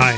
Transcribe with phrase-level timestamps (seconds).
[0.00, 0.14] Hi,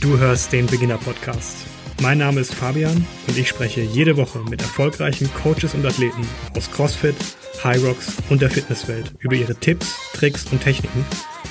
[0.00, 1.66] du hörst den Beginner Podcast.
[2.00, 6.24] Mein Name ist Fabian und ich spreche jede Woche mit erfolgreichen Coaches und Athleten
[6.56, 7.16] aus CrossFit,
[7.64, 11.04] High Rocks und der Fitnesswelt über ihre Tipps, Tricks und Techniken,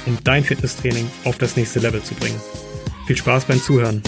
[0.05, 2.39] um dein Fitnesstraining auf das nächste Level zu bringen.
[3.05, 4.01] Viel Spaß beim Zuhören.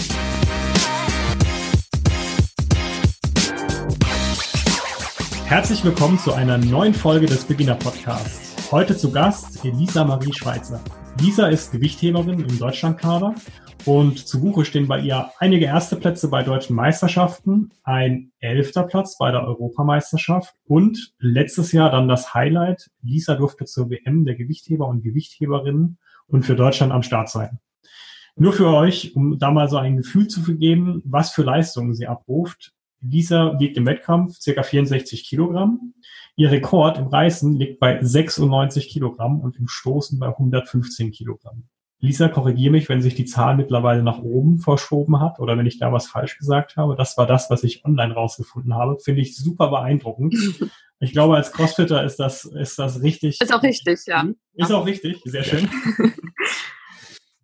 [5.44, 8.54] Herzlich willkommen zu einer neuen Folge des Beginner Podcasts.
[8.72, 10.80] Heute zu Gast Elisa Marie Schweizer.
[11.20, 13.34] Lisa ist Gewichtheberin im Deutschlandkader
[13.86, 19.16] und zu Buche stehen bei ihr einige erste Plätze bei deutschen Meisterschaften, ein elfter Platz
[19.16, 22.90] bei der Europameisterschaft und letztes Jahr dann das Highlight.
[23.02, 27.60] Lisa durfte zur WM der Gewichtheber und Gewichtheberinnen und für Deutschland am Start sein.
[28.34, 32.08] Nur für euch, um da mal so ein Gefühl zu vergeben, was für Leistungen sie
[32.08, 32.72] abruft.
[33.00, 35.94] Lisa wiegt im Wettkampf circa 64 Kilogramm.
[36.34, 41.68] Ihr Rekord im Reißen liegt bei 96 Kilogramm und im Stoßen bei 115 Kilogramm.
[41.98, 45.78] Lisa, korrigiere mich, wenn sich die Zahl mittlerweile nach oben verschoben hat oder wenn ich
[45.78, 46.94] da was falsch gesagt habe.
[46.94, 48.98] Das war das, was ich online rausgefunden habe.
[48.98, 50.34] Finde ich super beeindruckend.
[50.98, 53.38] Ich glaube, als Crossfitter ist das, ist das richtig.
[53.38, 54.26] Ist auch richtig, ja.
[54.54, 55.68] Ist auch richtig, sehr schön.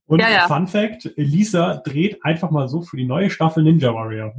[0.07, 0.49] Und ja, ja.
[0.49, 4.35] Fun Fact, Lisa dreht einfach mal so für die neue Staffel Ninja Warrior.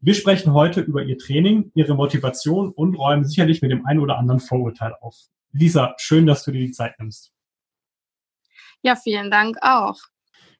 [0.00, 4.18] Wir sprechen heute über ihr Training, ihre Motivation und räumen sicherlich mit dem einen oder
[4.18, 5.16] anderen Vorurteil auf.
[5.52, 7.32] Lisa, schön, dass du dir die Zeit nimmst.
[8.82, 9.96] Ja, vielen Dank auch.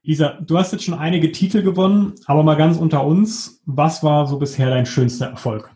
[0.03, 4.27] Lisa, du hast jetzt schon einige Titel gewonnen, aber mal ganz unter uns, was war
[4.27, 5.71] so bisher dein schönster Erfolg?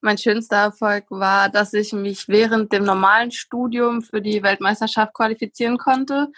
[0.00, 5.76] Mein schönster Erfolg war, dass ich mich während dem normalen Studium für die Weltmeisterschaft qualifizieren
[5.76, 6.28] konnte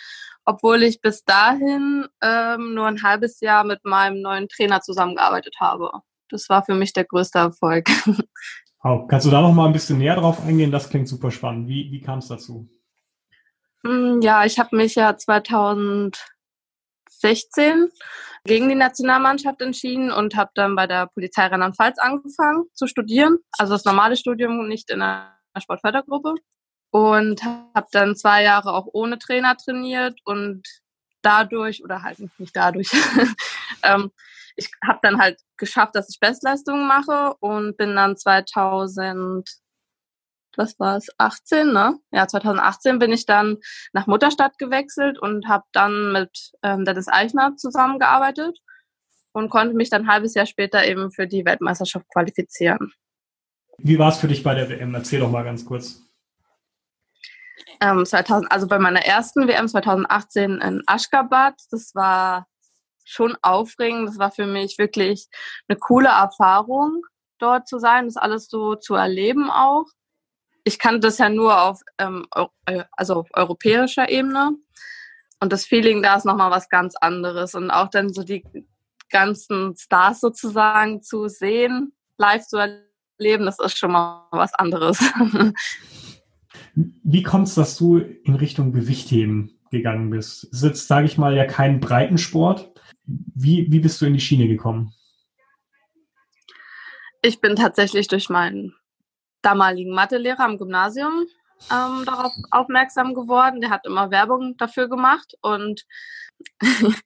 [0.44, 5.90] obwohl ich bis dahin ähm, nur ein halbes Jahr mit meinem neuen Trainer zusammengearbeitet habe.
[6.28, 7.88] Das war für mich der größte Erfolg.
[8.82, 10.70] Oh, kannst du da noch mal ein bisschen näher drauf eingehen?
[10.70, 11.68] Das klingt super spannend.
[11.68, 12.66] Wie, wie kam es dazu?
[13.82, 16.20] Mm, ja, ich habe mich ja 2016
[18.44, 23.38] gegen die Nationalmannschaft entschieden und habe dann bei der Polizei Rheinland-Pfalz angefangen zu studieren.
[23.58, 26.34] Also das normale Studium, nicht in einer Sportfördergruppe
[26.90, 30.62] und habe dann zwei Jahre auch ohne Trainer trainiert und
[31.22, 32.90] dadurch oder halt nicht dadurch
[33.82, 34.10] ähm,
[34.56, 39.48] ich habe dann halt geschafft, dass ich Bestleistungen mache und bin dann 2000
[40.60, 43.56] was war es 18 ne ja 2018 bin ich dann
[43.92, 48.58] nach Mutterstadt gewechselt und habe dann mit ähm, Dennis Eichner zusammengearbeitet
[49.32, 52.92] und konnte mich dann ein halbes Jahr später eben für die Weltmeisterschaft qualifizieren.
[53.78, 54.94] Wie war es für dich bei der WM?
[54.94, 56.02] Erzähl doch mal ganz kurz.
[57.80, 61.54] Ähm, 2000, also bei meiner ersten WM 2018 in Aschgabat.
[61.70, 62.46] Das war
[63.04, 64.08] schon aufregend.
[64.08, 65.28] Das war für mich wirklich
[65.68, 67.02] eine coole Erfahrung,
[67.38, 69.86] dort zu sein, das alles so zu erleben auch.
[70.64, 72.26] Ich kannte das ja nur auf, ähm,
[72.92, 74.52] also auf europäischer Ebene.
[75.40, 77.54] Und das Feeling da ist nochmal was ganz anderes.
[77.54, 78.44] Und auch dann so die
[79.10, 84.98] ganzen Stars sozusagen zu sehen, live zu erleben, das ist schon mal was anderes.
[86.74, 90.44] Wie kommt es, dass du in Richtung Gewichtheben gegangen bist?
[90.44, 92.72] Es ist jetzt, sage ich mal, ja kein Breitensport.
[93.06, 94.92] Wie, wie bist du in die Schiene gekommen?
[97.22, 98.74] Ich bin tatsächlich durch meinen
[99.42, 101.26] damaligen Mathelehrer am Gymnasium
[101.70, 103.60] ähm, darauf aufmerksam geworden.
[103.60, 105.82] Der hat immer Werbung dafür gemacht und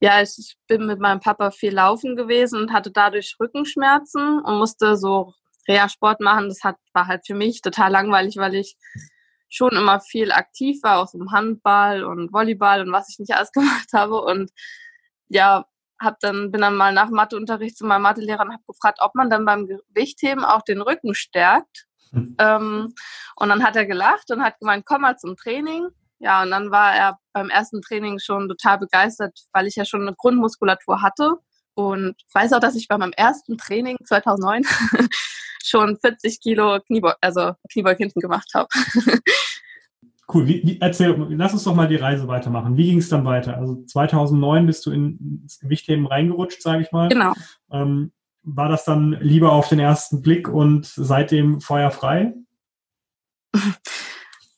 [0.00, 4.96] ja, ich bin mit meinem Papa viel laufen gewesen und hatte dadurch Rückenschmerzen und musste
[4.96, 5.32] so
[5.68, 8.76] Reha-Sport machen, das hat, war halt für mich total langweilig, weil ich
[9.48, 13.52] schon immer viel aktiv war, auch im Handball und Volleyball und was ich nicht alles
[13.52, 14.20] gemacht habe.
[14.20, 14.50] Und
[15.28, 15.66] ja,
[16.00, 19.30] hab dann, bin dann mal nach Matheunterricht zu meinem Mathelehrer und habe gefragt, ob man
[19.30, 21.86] dann beim Gewichtheben auch den Rücken stärkt.
[22.12, 22.36] Mhm.
[22.38, 22.94] Ähm,
[23.36, 25.88] und dann hat er gelacht und hat gemeint, komm mal zum Training.
[26.18, 30.02] Ja, und dann war er beim ersten Training schon total begeistert, weil ich ja schon
[30.02, 31.34] eine Grundmuskulatur hatte.
[31.74, 34.62] Und weiß auch, dass ich bei meinem ersten Training 2009
[35.62, 38.68] schon 40 Kilo Kniebeug, also Kniebeug hinten gemacht habe.
[40.32, 40.46] Cool.
[40.48, 42.76] Wie, wie, erzähl, lass uns doch mal die Reise weitermachen.
[42.76, 43.56] Wie ging es dann weiter?
[43.56, 47.08] Also 2009 bist du in, ins Gewichtheben reingerutscht, sage ich mal.
[47.08, 47.32] Genau.
[47.70, 48.12] Ähm,
[48.42, 52.34] war das dann lieber auf den ersten Blick und seitdem feuerfrei?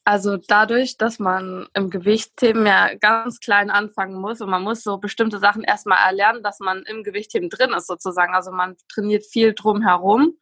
[0.04, 4.96] Also dadurch, dass man im Gewichtheben ja ganz klein anfangen muss und man muss so
[4.96, 8.34] bestimmte Sachen erstmal erlernen, dass man im Gewichtheben drin ist sozusagen.
[8.34, 10.38] Also man trainiert viel drumherum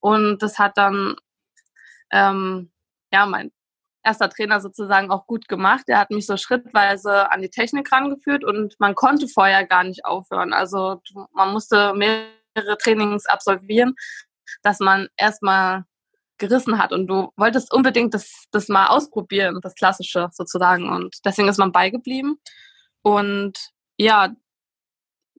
[0.00, 1.16] und das hat dann
[2.10, 2.70] ähm,
[3.10, 3.52] ja mein
[4.02, 5.84] erster Trainer sozusagen auch gut gemacht.
[5.88, 10.04] Er hat mich so schrittweise an die Technik rangeführt und man konnte vorher gar nicht
[10.04, 10.52] aufhören.
[10.52, 11.02] Also
[11.32, 13.94] man musste mehrere Trainings absolvieren,
[14.62, 15.84] dass man erstmal
[16.38, 20.88] gerissen hat und du wolltest unbedingt das, das mal ausprobieren, das Klassische sozusagen.
[20.88, 22.40] Und deswegen ist man beigeblieben.
[23.02, 23.58] Und
[23.96, 24.34] ja,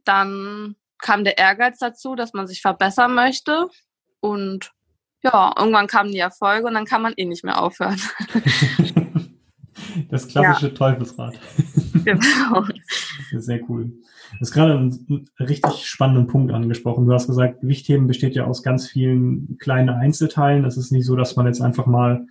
[0.05, 3.67] dann kam der Ehrgeiz dazu, dass man sich verbessern möchte.
[4.19, 4.71] Und
[5.23, 7.99] ja, irgendwann kamen die Erfolge und dann kann man eh nicht mehr aufhören.
[10.09, 10.73] Das klassische ja.
[10.73, 11.37] Teufelsrad.
[12.03, 12.65] Genau.
[13.31, 13.85] Sehr cool.
[13.85, 17.05] Du hast gerade einen richtig spannenden Punkt angesprochen.
[17.05, 20.65] Du hast gesagt, Gewichtheben besteht ja aus ganz vielen kleinen Einzelteilen.
[20.65, 22.25] Es ist nicht so, dass man jetzt einfach mal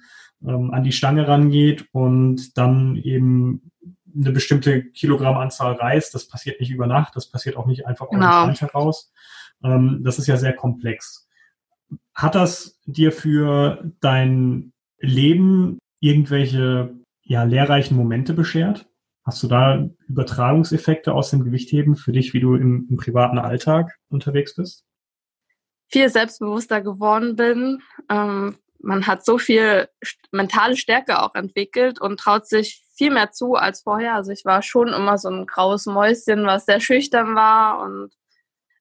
[0.45, 3.71] ähm, an die Stange rangeht und dann eben
[4.13, 6.15] eine bestimmte Kilogrammanzahl reißt.
[6.15, 7.15] Das passiert nicht über Nacht.
[7.15, 8.27] Das passiert auch nicht einfach genau.
[8.27, 9.13] aus dem Stand heraus.
[9.63, 11.29] Ähm, das ist ja sehr komplex.
[12.21, 18.87] Hat das dir für dein Leben irgendwelche ja, lehrreichen Momente beschert?
[19.25, 23.97] Hast du da Übertragungseffekte aus dem Gewichtheben für dich, wie du im, im privaten Alltag
[24.11, 24.85] unterwegs bist?
[25.89, 27.81] Viel selbstbewusster geworden bin.
[28.11, 29.89] Ähm, man hat so viel
[30.31, 34.17] mentale Stärke auch entwickelt und traut sich viel mehr zu als vorher.
[34.17, 38.13] Also ich war schon immer so ein graues Mäuschen, was sehr schüchtern war und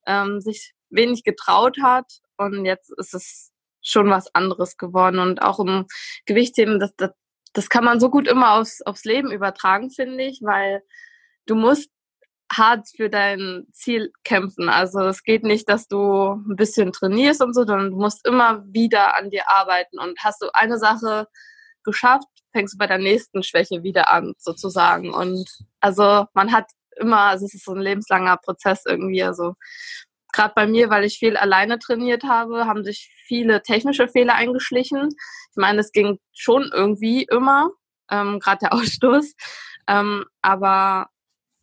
[0.06, 2.20] ähm, sich wenig getraut hat.
[2.40, 3.52] Und jetzt ist es
[3.82, 5.20] schon was anderes geworden.
[5.20, 5.86] Und auch im
[6.26, 7.12] Gewichtheben, das, das,
[7.54, 10.84] das kann man so gut immer aufs, aufs Leben übertragen, finde ich, weil
[11.46, 11.90] du musst
[12.52, 14.70] hart für dein Ziel kämpfen.
[14.70, 18.64] Also es geht nicht, dass du ein bisschen trainierst und so, sondern du musst immer
[18.66, 20.00] wieder an dir arbeiten.
[20.00, 21.28] Und hast du eine Sache
[21.84, 25.14] geschafft, fängst du bei der nächsten Schwäche wieder an, sozusagen.
[25.14, 25.48] Und
[25.80, 26.66] also man hat
[26.98, 29.24] immer, also es ist so ein lebenslanger Prozess irgendwie.
[29.24, 29.54] Also
[30.40, 35.10] gerade bei mir, weil ich viel alleine trainiert habe, haben sich viele technische Fehler eingeschlichen.
[35.52, 37.72] Ich meine, es ging schon irgendwie immer,
[38.10, 39.36] ähm, gerade der Ausstoß.
[39.88, 41.10] Ähm, aber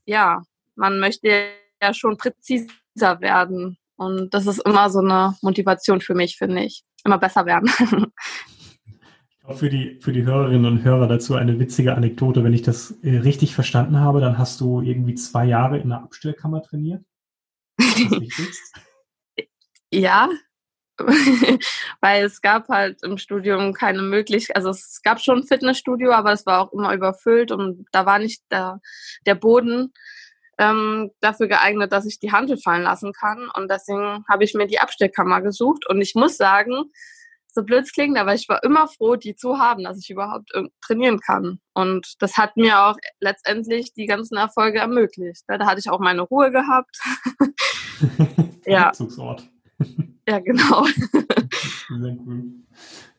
[0.04, 0.42] ja,
[0.74, 1.48] man möchte
[1.82, 2.68] ja schon präziser
[3.20, 3.78] werden.
[3.96, 6.84] Und das ist immer so eine Motivation für mich, finde ich.
[7.04, 7.70] Immer besser werden.
[9.48, 12.42] Für die, für die Hörerinnen und Hörer dazu eine witzige Anekdote.
[12.42, 16.02] Wenn ich das äh, richtig verstanden habe, dann hast du irgendwie zwei Jahre in der
[16.02, 17.04] Abstellkammer trainiert.
[19.90, 20.28] ja,
[22.00, 26.32] weil es gab halt im Studium keine Möglichkeit, also es gab schon ein Fitnessstudio, aber
[26.32, 28.80] es war auch immer überfüllt und da war nicht der,
[29.26, 29.92] der Boden
[30.58, 33.50] ähm, dafür geeignet, dass ich die Handel fallen lassen kann.
[33.54, 35.86] Und deswegen habe ich mir die Abstellkammer gesucht.
[35.88, 36.90] Und ich muss sagen,
[37.56, 40.52] so blöd es klingt, aber ich war immer froh, die zu haben, dass ich überhaupt
[40.82, 41.58] trainieren kann.
[41.72, 45.42] Und das hat mir auch letztendlich die ganzen Erfolge ermöglicht.
[45.48, 46.98] Da hatte ich auch meine Ruhe gehabt.
[48.66, 48.88] ja.
[48.88, 49.48] Rückzugsort.
[50.28, 50.84] ja, genau.
[50.84, 52.44] Sehr cool.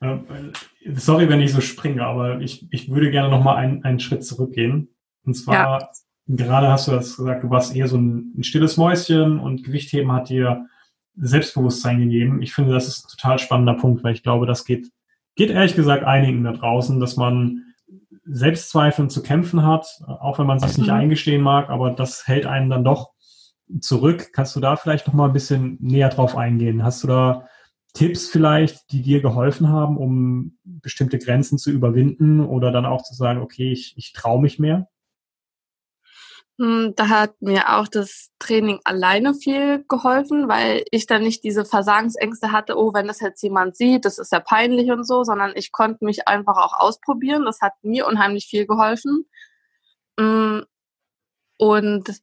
[0.02, 4.00] Äh, sorry, wenn ich so springe, aber ich, ich würde gerne noch mal einen, einen
[4.00, 4.90] Schritt zurückgehen.
[5.26, 5.90] Und zwar, ja.
[6.28, 10.12] gerade hast du das gesagt, du warst eher so ein, ein stilles Mäuschen und Gewichtheben
[10.12, 10.68] hat dir
[11.20, 12.42] Selbstbewusstsein gegeben.
[12.42, 14.92] Ich finde, das ist ein total spannender Punkt, weil ich glaube, das geht,
[15.36, 17.64] geht ehrlich gesagt einigen da draußen, dass man
[18.26, 20.94] Selbstzweifeln zu kämpfen hat, auch wenn man sich nicht mhm.
[20.94, 23.12] eingestehen mag, aber das hält einen dann doch
[23.80, 24.30] zurück.
[24.34, 26.84] Kannst du da vielleicht noch mal ein bisschen näher drauf eingehen?
[26.84, 27.48] Hast du da
[27.94, 33.16] Tipps vielleicht, die dir geholfen haben, um bestimmte Grenzen zu überwinden oder dann auch zu
[33.16, 34.88] sagen, okay, ich, ich traue mich mehr?
[36.60, 41.66] Hm, da hat mir auch das Training alleine viel geholfen, weil ich dann nicht diese
[41.66, 45.52] Versagensängste hatte, oh, wenn das jetzt jemand sieht, das ist ja peinlich und so, sondern
[45.56, 47.46] ich konnte mich einfach auch ausprobieren.
[47.46, 49.28] Das hat mir unheimlich viel geholfen.
[50.20, 50.66] Hm,
[51.58, 52.22] und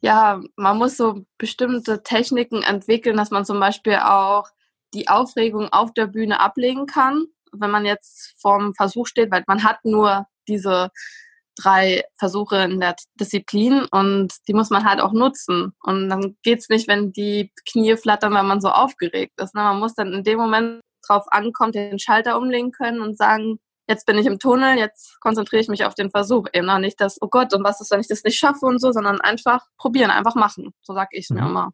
[0.00, 4.48] ja, man muss so bestimmte Techniken entwickeln, dass man zum Beispiel auch
[4.94, 9.64] die Aufregung auf der Bühne ablegen kann, wenn man jetzt vorm Versuch steht, weil man
[9.64, 10.90] hat nur diese
[11.56, 15.72] drei Versuche in der Disziplin und die muss man halt auch nutzen.
[15.82, 19.54] Und dann geht's nicht, wenn die Knie flattern, wenn man so aufgeregt ist.
[19.54, 19.62] Ne?
[19.62, 23.58] Man muss dann in dem Moment drauf ankommen, den Schalter umlegen können und sagen,
[23.88, 26.46] jetzt bin ich im Tunnel, jetzt konzentriere ich mich auf den Versuch.
[26.52, 28.80] Eben noch nicht das, oh Gott, und was ist, wenn ich das nicht schaffe und
[28.80, 30.72] so, sondern einfach probieren, einfach machen.
[30.82, 31.36] So sag ich mhm.
[31.36, 31.70] mir immer.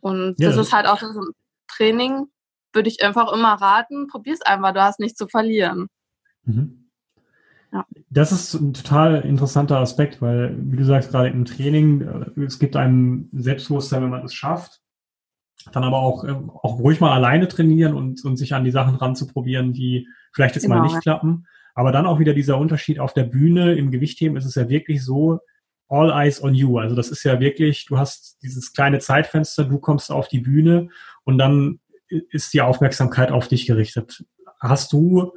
[0.00, 1.32] Und ja, das ist halt auch so ein
[1.68, 2.26] Training,
[2.72, 5.88] würde ich einfach immer raten, probier's einfach, du hast nichts zu verlieren.
[6.44, 6.79] Mhm.
[7.72, 7.86] Ja.
[8.10, 12.00] Das ist ein total interessanter Aspekt, weil, wie du sagst, gerade im Training,
[12.36, 14.80] äh, es gibt einem Selbstbewusstsein, wenn man es schafft.
[15.72, 18.96] Dann aber auch, äh, auch ruhig mal alleine trainieren und, und sich an die Sachen
[18.96, 20.76] ranzuprobieren, die vielleicht jetzt genau.
[20.76, 21.46] mal nicht klappen.
[21.74, 25.04] Aber dann auch wieder dieser Unterschied auf der Bühne im Gewichtheben ist es ja wirklich
[25.04, 25.40] so,
[25.90, 26.78] all eyes on you.
[26.78, 30.88] Also das ist ja wirklich, du hast dieses kleine Zeitfenster, du kommst auf die Bühne
[31.24, 34.24] und dann ist die Aufmerksamkeit auf dich gerichtet.
[34.60, 35.32] Hast du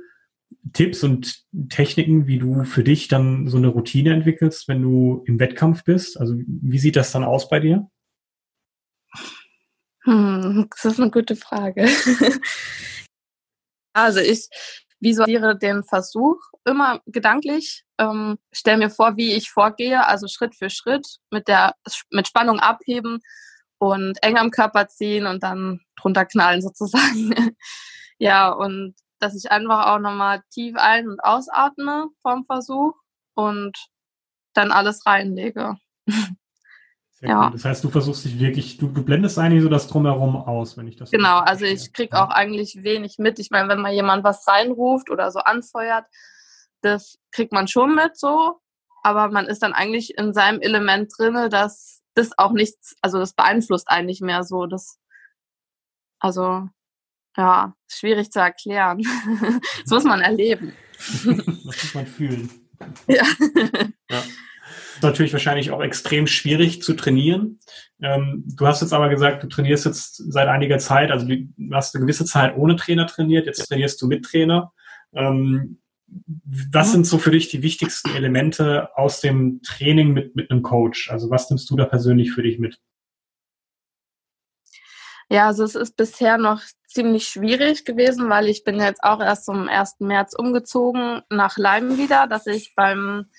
[0.74, 5.40] Tipps und Techniken, wie du für dich dann so eine Routine entwickelst, wenn du im
[5.40, 6.20] Wettkampf bist?
[6.20, 7.90] Also wie sieht das dann aus bei dir?
[10.04, 11.88] Hm, das ist eine gute Frage.
[13.94, 14.50] also ich
[15.00, 20.70] visualisiere den Versuch immer gedanklich, ähm, stelle mir vor, wie ich vorgehe, also Schritt für
[20.70, 21.76] Schritt mit der
[22.10, 23.20] mit Spannung abheben
[23.80, 27.34] und eng am Körper ziehen und dann drunter knallen sozusagen.
[28.18, 32.94] ja, und dass ich einfach auch nochmal tief ein- und ausatme vom Versuch
[33.36, 33.77] und
[34.53, 35.77] dann alles reinlege.
[37.22, 37.46] ja.
[37.46, 37.51] Cool.
[37.53, 40.98] Das heißt, du versuchst dich wirklich, du, blendest eigentlich so das Drumherum aus, wenn ich
[40.98, 43.39] das Genau, also ich kriege auch eigentlich wenig mit.
[43.39, 46.06] Ich meine, wenn mal jemand was reinruft oder so anfeuert,
[46.82, 48.60] das kriegt man schon mit so,
[49.03, 53.34] aber man ist dann eigentlich in seinem Element drinne, dass das auch nichts, also das
[53.34, 54.65] beeinflusst einen nicht mehr so.
[54.65, 55.00] Das,
[56.20, 56.68] also
[57.38, 59.02] ja, schwierig zu erklären.
[59.82, 60.74] das muss man erleben.
[61.25, 62.50] das muss man fühlen.
[63.08, 63.24] Ja.
[64.10, 64.24] ja.
[65.02, 67.60] Natürlich wahrscheinlich auch extrem schwierig zu trainieren.
[68.02, 71.96] Ähm, du hast jetzt aber gesagt, du trainierst jetzt seit einiger Zeit, also du hast
[71.96, 74.72] eine gewisse Zeit ohne Trainer trainiert, jetzt trainierst du mit Trainer.
[75.13, 75.80] Ähm,
[76.46, 81.10] was sind so für dich die wichtigsten Elemente aus dem Training mit, mit einem Coach?
[81.10, 82.80] Also was nimmst du da persönlich für dich mit?
[85.30, 86.62] Ja, also es ist bisher noch
[86.94, 89.98] ziemlich schwierig gewesen, weil ich bin jetzt auch erst zum 1.
[90.00, 93.30] März umgezogen nach Leim wieder, dass ich beim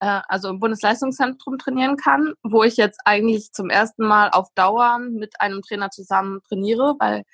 [0.00, 4.98] äh, also im Bundesleistungszentrum trainieren kann, wo ich jetzt eigentlich zum ersten Mal auf Dauer
[4.98, 7.24] mit einem Trainer zusammen trainiere, weil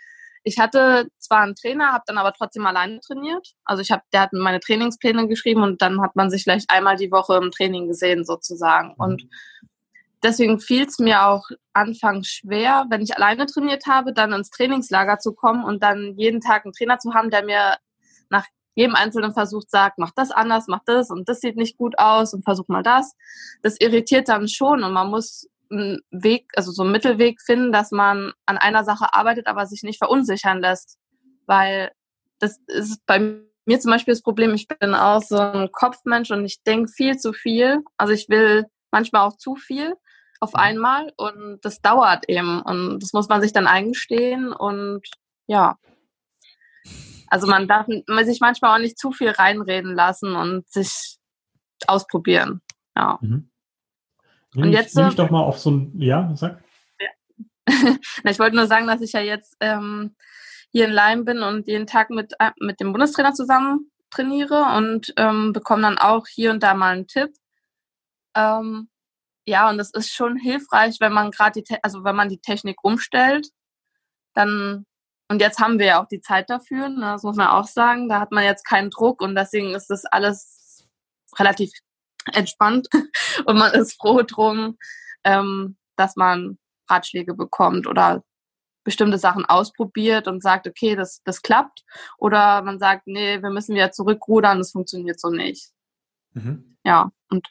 [0.43, 3.55] ich hatte zwar einen Trainer, habe dann aber trotzdem alleine trainiert.
[3.65, 6.97] Also ich habe, der hat meine Trainingspläne geschrieben und dann hat man sich vielleicht einmal
[6.97, 8.91] die Woche im Training gesehen sozusagen.
[8.91, 8.95] Mhm.
[8.99, 9.23] Und
[10.27, 15.19] deswegen fiel es mir auch anfangs schwer, wenn ich alleine trainiert habe, dann ins Trainingslager
[15.19, 17.77] zu kommen und dann jeden Tag einen Trainer zu haben, der mir
[18.29, 21.99] nach jedem einzelnen Versuch sagt, mach das anders, mach das und das sieht nicht gut
[21.99, 23.15] aus und versuch mal das.
[23.63, 27.91] Das irritiert dann schon und man muss einen Weg, also so einen Mittelweg finden, dass
[27.91, 30.99] man an einer Sache arbeitet, aber sich nicht verunsichern lässt.
[31.47, 31.93] Weil
[32.39, 36.45] das ist bei mir zum Beispiel das Problem, ich bin auch so ein Kopfmensch und
[36.45, 37.83] ich denke viel zu viel.
[37.97, 39.95] Also ich will manchmal auch zu viel
[40.41, 40.61] auf mhm.
[40.61, 45.03] einmal und das dauert eben und das muss man sich dann eingestehen und
[45.47, 45.79] ja.
[47.29, 51.19] Also man darf sich manchmal auch nicht zu viel reinreden lassen und sich
[51.87, 52.61] ausprobieren.
[52.95, 53.19] Ja.
[53.21, 53.51] Mhm.
[54.55, 56.63] Nimm und jetzt ich, ich doch mal auf so ein, ja, sag.
[57.01, 57.09] Ja.
[58.25, 60.15] ich wollte nur sagen, dass ich ja jetzt ähm,
[60.71, 65.13] hier in Leim bin und jeden Tag mit, äh, mit dem Bundestrainer zusammen trainiere und
[65.17, 67.31] ähm, bekomme dann auch hier und da mal einen Tipp.
[68.35, 68.89] Ähm,
[69.47, 72.79] ja, und es ist schon hilfreich, wenn man gerade die, also wenn man die Technik
[72.83, 73.49] umstellt,
[74.35, 74.87] dann
[75.29, 78.09] und jetzt haben wir ja auch die Zeit dafür, ne, das muss man auch sagen.
[78.09, 80.87] Da hat man jetzt keinen Druck und deswegen ist das alles
[81.39, 81.73] relativ
[82.33, 82.89] entspannt
[83.47, 84.79] und man ist froh drum,
[85.25, 88.23] ähm, dass man Ratschläge bekommt oder
[88.85, 91.83] bestimmte Sachen ausprobiert und sagt, okay, das, das klappt.
[92.19, 95.73] Oder man sagt, nee, wir müssen wieder zurückrudern, das funktioniert so nicht.
[96.35, 96.79] Mhm.
[96.85, 97.49] Ja, und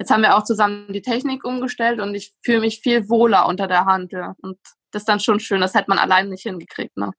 [0.00, 3.66] Jetzt haben wir auch zusammen die Technik umgestellt und ich fühle mich viel wohler unter
[3.66, 4.12] der Hand.
[4.12, 4.34] Ja.
[4.40, 4.56] Und
[4.92, 5.60] das ist dann schon schön.
[5.60, 6.96] Das hätte man allein nicht hingekriegt.
[6.96, 7.10] Ne?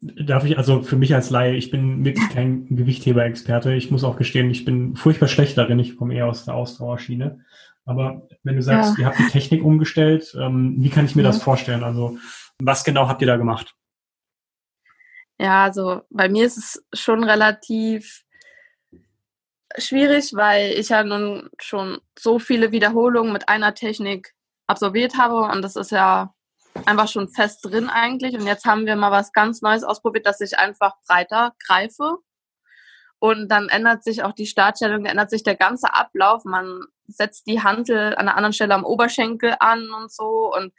[0.00, 3.72] Darf ich, also für mich als Laie, ich bin wirklich kein Gewichtheber-Experte.
[3.74, 5.78] Ich muss auch gestehen, ich bin furchtbar schlecht darin.
[5.78, 7.44] Ich komme eher aus der Ausdauerschiene.
[7.84, 9.02] Aber wenn du sagst, ja.
[9.02, 11.28] ihr habt die Technik umgestellt, ähm, wie kann ich mir ja.
[11.28, 11.84] das vorstellen?
[11.84, 12.18] Also
[12.60, 13.76] was genau habt ihr da gemacht?
[15.38, 18.24] Ja, also bei mir ist es schon relativ
[19.78, 24.34] schwierig, weil ich ja nun schon so viele Wiederholungen mit einer Technik
[24.66, 26.34] absolviert habe und das ist ja
[26.84, 28.34] einfach schon fest drin eigentlich.
[28.34, 32.18] Und jetzt haben wir mal was ganz Neues ausprobiert, dass ich einfach breiter greife.
[33.18, 36.44] Und dann ändert sich auch die Startstellung, ändert sich der ganze Ablauf.
[36.44, 40.74] Man setzt die Handel an einer anderen Stelle am Oberschenkel an und so und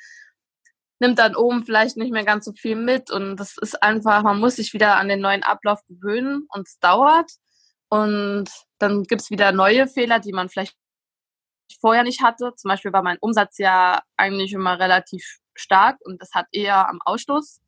[1.00, 3.10] nimmt dann oben vielleicht nicht mehr ganz so viel mit.
[3.10, 6.80] Und das ist einfach, man muss sich wieder an den neuen Ablauf gewöhnen und es
[6.80, 7.32] dauert.
[7.90, 10.76] Und dann gibt es wieder neue Fehler, die man vielleicht
[11.80, 12.54] vorher nicht hatte.
[12.56, 17.00] Zum Beispiel war mein Umsatz ja eigentlich immer relativ stark und das hat eher am
[17.04, 17.62] Ausstoß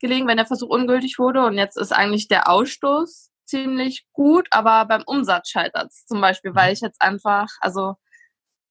[0.00, 1.44] gelegen, wenn der Versuch ungültig wurde.
[1.44, 6.54] Und jetzt ist eigentlich der Ausstoß ziemlich gut, aber beim Umsatz scheitert es zum Beispiel,
[6.54, 7.96] weil ich jetzt einfach, also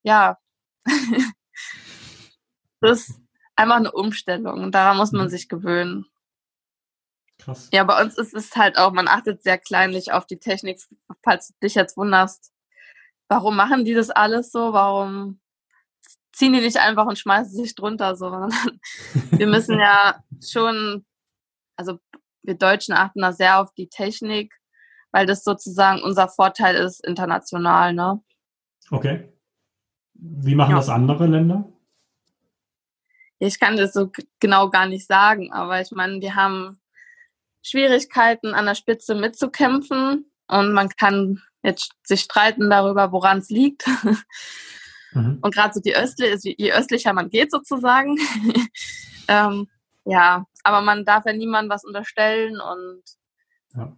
[0.04, 0.38] ja,
[2.82, 3.20] das ist
[3.56, 5.30] einfach eine Umstellung und daran muss man mhm.
[5.30, 6.06] sich gewöhnen.
[7.48, 7.70] Krass.
[7.72, 10.82] Ja, bei uns ist es halt auch, man achtet sehr kleinlich auf die Technik,
[11.24, 12.52] falls du dich jetzt wunderst,
[13.30, 14.74] warum machen die das alles so?
[14.74, 15.40] Warum
[16.34, 18.30] ziehen die nicht einfach und schmeißen sich drunter so?
[19.32, 21.06] wir müssen ja schon,
[21.78, 22.00] also
[22.44, 24.54] wir Deutschen achten da sehr auf die Technik,
[25.12, 28.22] weil das sozusagen unser Vorteil ist international, ne?
[28.92, 29.32] Okay.
[30.16, 30.78] Wie machen ja.
[30.78, 31.72] das andere Länder?
[33.40, 34.12] Ich kann das so
[34.42, 36.78] genau gar nicht sagen, aber ich meine, wir haben
[37.62, 43.86] Schwierigkeiten an der Spitze mitzukämpfen und man kann jetzt sich streiten darüber, woran es liegt.
[45.14, 45.40] Mhm.
[45.42, 48.18] Und gerade so die östliche, je östlicher man geht sozusagen.
[49.28, 49.68] ähm,
[50.06, 53.02] ja, aber man darf ja niemandem was unterstellen und
[53.76, 53.98] ja.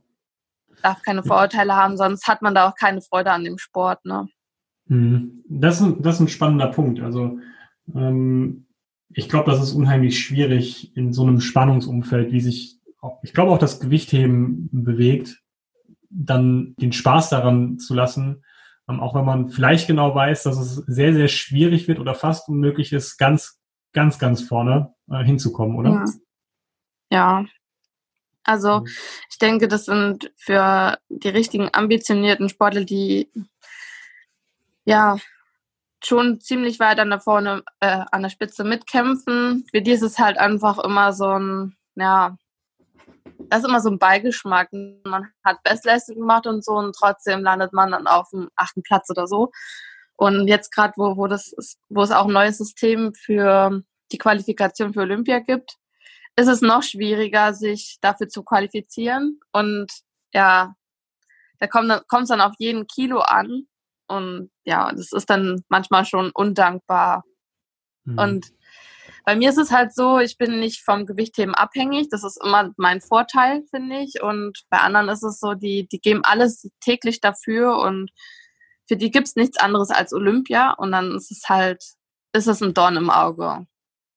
[0.82, 4.06] darf keine Vorurteile haben, sonst hat man da auch keine Freude an dem Sport.
[4.06, 4.28] Ne?
[4.86, 5.44] Mhm.
[5.48, 7.00] Das, ist, das ist ein spannender Punkt.
[7.00, 7.40] Also
[7.94, 8.68] ähm,
[9.12, 12.79] ich glaube, das ist unheimlich schwierig in so einem Spannungsumfeld, wie sich,
[13.24, 15.42] ich glaube auch das Gewichtheben bewegt,
[16.10, 18.44] dann den Spaß daran zu lassen,
[18.90, 22.50] ähm, auch wenn man vielleicht genau weiß, dass es sehr, sehr schwierig wird oder fast
[22.50, 23.60] unmöglich ist, ganz,
[23.94, 26.06] ganz, ganz vorne äh, hinzukommen, oder?
[27.12, 27.42] Ja.
[27.42, 27.46] ja.
[28.44, 28.84] Also
[29.30, 33.30] ich denke, das sind für die richtigen ambitionierten Sportler, die
[34.86, 35.18] ja
[36.04, 39.66] schon ziemlich weit an der vorne, äh, an der Spitze mitkämpfen.
[39.70, 42.38] Für die ist es halt einfach immer so ein, ja,
[43.48, 44.70] das ist immer so ein Beigeschmack.
[45.04, 49.10] Man hat Bestleistung gemacht und so und trotzdem landet man dann auf dem achten Platz
[49.10, 49.52] oder so.
[50.16, 53.82] Und jetzt gerade, wo, wo, das ist, wo es auch ein neues System für
[54.12, 55.78] die Qualifikation für Olympia gibt,
[56.36, 59.40] ist es noch schwieriger, sich dafür zu qualifizieren.
[59.52, 59.88] Und
[60.34, 60.74] ja,
[61.60, 63.68] da kommt es dann auf jeden Kilo an.
[64.08, 67.24] Und ja, das ist dann manchmal schon undankbar.
[68.04, 68.18] Mhm.
[68.18, 68.48] Und
[69.26, 72.10] bei mir ist es halt so, ich bin nicht vom Gewichtheben abhängig.
[72.10, 74.22] Das ist immer mein Vorteil, finde ich.
[74.22, 78.12] Und bei anderen ist es so, die, die geben alles täglich dafür und
[78.88, 80.72] für die gibt es nichts anderes als Olympia.
[80.72, 81.84] Und dann ist es halt,
[82.34, 83.68] ist es ein Dorn im Auge,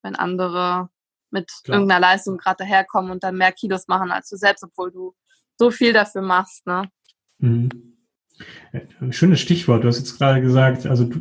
[0.03, 0.89] wenn andere
[1.31, 1.79] mit Klar.
[1.79, 5.15] irgendeiner Leistung gerade daherkommen und dann mehr Kilos machen als du selbst, obwohl du
[5.59, 6.67] so viel dafür machst.
[6.67, 6.89] Ne?
[7.39, 7.97] Mhm.
[9.01, 9.85] Ein schönes Stichwort.
[9.85, 11.21] Du hast jetzt gerade gesagt, also du,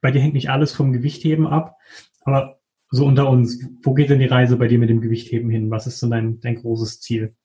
[0.00, 1.76] bei dir hängt nicht alles vom Gewichtheben ab,
[2.22, 2.59] aber
[2.90, 5.70] so unter uns, wo geht denn die Reise bei dir mit dem Gewichtheben hin?
[5.70, 7.36] Was ist denn dein, dein großes Ziel?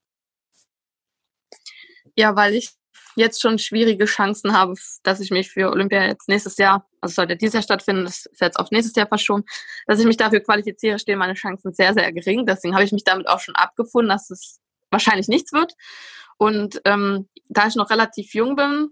[2.16, 2.72] Ja, weil ich
[3.16, 4.74] jetzt schon schwierige Chancen habe,
[5.04, 8.41] dass ich mich für Olympia jetzt nächstes Jahr, also sollte dieses Jahr stattfinden, das ist
[8.41, 9.43] jetzt auf nächstes Jahr verschoben,
[9.88, 12.46] dass ich mich dafür qualifiziere, stehen meine Chancen sehr, sehr gering.
[12.46, 15.74] Deswegen habe ich mich damit auch schon abgefunden, dass es wahrscheinlich nichts wird.
[16.38, 18.89] Und ähm, da ich noch relativ jung bin,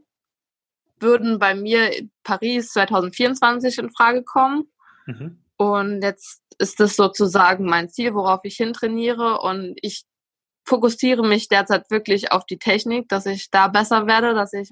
[0.99, 1.91] würden bei mir
[2.23, 4.71] Paris 2024 in Frage kommen.
[5.06, 5.42] Mhm.
[5.71, 9.39] Und jetzt ist das sozusagen mein Ziel, worauf ich hintrainiere.
[9.41, 10.06] Und ich
[10.65, 14.69] fokussiere mich derzeit wirklich auf die Technik, dass ich da besser werde, dass ich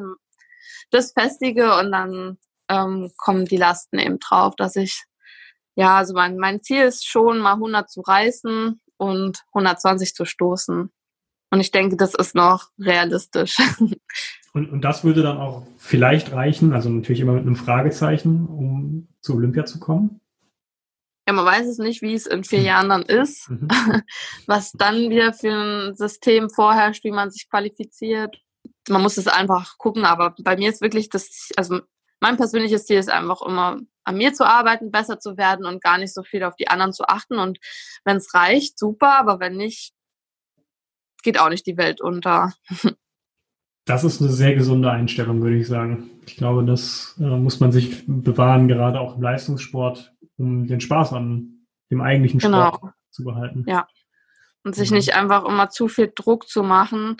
[0.90, 2.38] das festige und dann
[2.70, 5.04] ähm, kommen die Lasten eben drauf, dass ich,
[5.76, 10.92] ja, also mein, mein Ziel ist schon mal 100 zu reißen und 120 zu stoßen.
[11.54, 13.58] Und ich denke, das ist noch realistisch.
[14.54, 19.08] Und, und das würde dann auch vielleicht reichen, also natürlich immer mit einem Fragezeichen, um
[19.22, 20.21] zu Olympia zu kommen?
[21.32, 22.66] Ja, man weiß es nicht, wie es in vier mhm.
[22.66, 23.70] Jahren dann ist, mhm.
[24.48, 28.36] was dann wieder für ein System vorherrscht, wie man sich qualifiziert.
[28.90, 31.80] Man muss es einfach gucken, aber bei mir ist wirklich das, also
[32.20, 35.98] mein persönliches Ziel ist einfach immer an mir zu arbeiten, besser zu werden und gar
[35.98, 37.40] nicht so viel auf die anderen zu achten.
[37.40, 37.60] Und
[38.04, 39.94] wenn es reicht, super, aber wenn nicht,
[41.24, 42.54] geht auch nicht die Welt unter.
[43.86, 46.12] Das ist eine sehr gesunde Einstellung, würde ich sagen.
[46.28, 51.14] Ich glaube, das äh, muss man sich bewahren, gerade auch im Leistungssport um den Spaß
[51.14, 52.94] an dem eigentlichen Sport genau.
[53.10, 53.66] zu behalten.
[53.68, 53.88] Ja.
[54.64, 54.98] Und sich mhm.
[54.98, 57.18] nicht einfach immer zu viel Druck zu machen,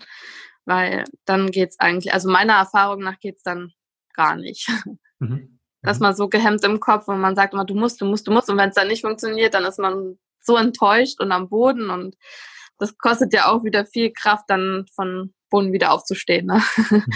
[0.64, 3.72] weil dann geht es eigentlich, also meiner Erfahrung nach geht es dann
[4.14, 4.68] gar nicht.
[5.18, 5.58] Mhm.
[5.82, 8.32] Dass man so gehemmt im Kopf und man sagt immer, du musst, du musst, du
[8.32, 8.48] musst.
[8.48, 12.16] Und wenn es dann nicht funktioniert, dann ist man so enttäuscht und am Boden und
[12.78, 16.46] das kostet ja auch wieder viel Kraft, dann von Boden wieder aufzustehen.
[16.46, 16.62] Ne?
[16.90, 17.04] Mhm.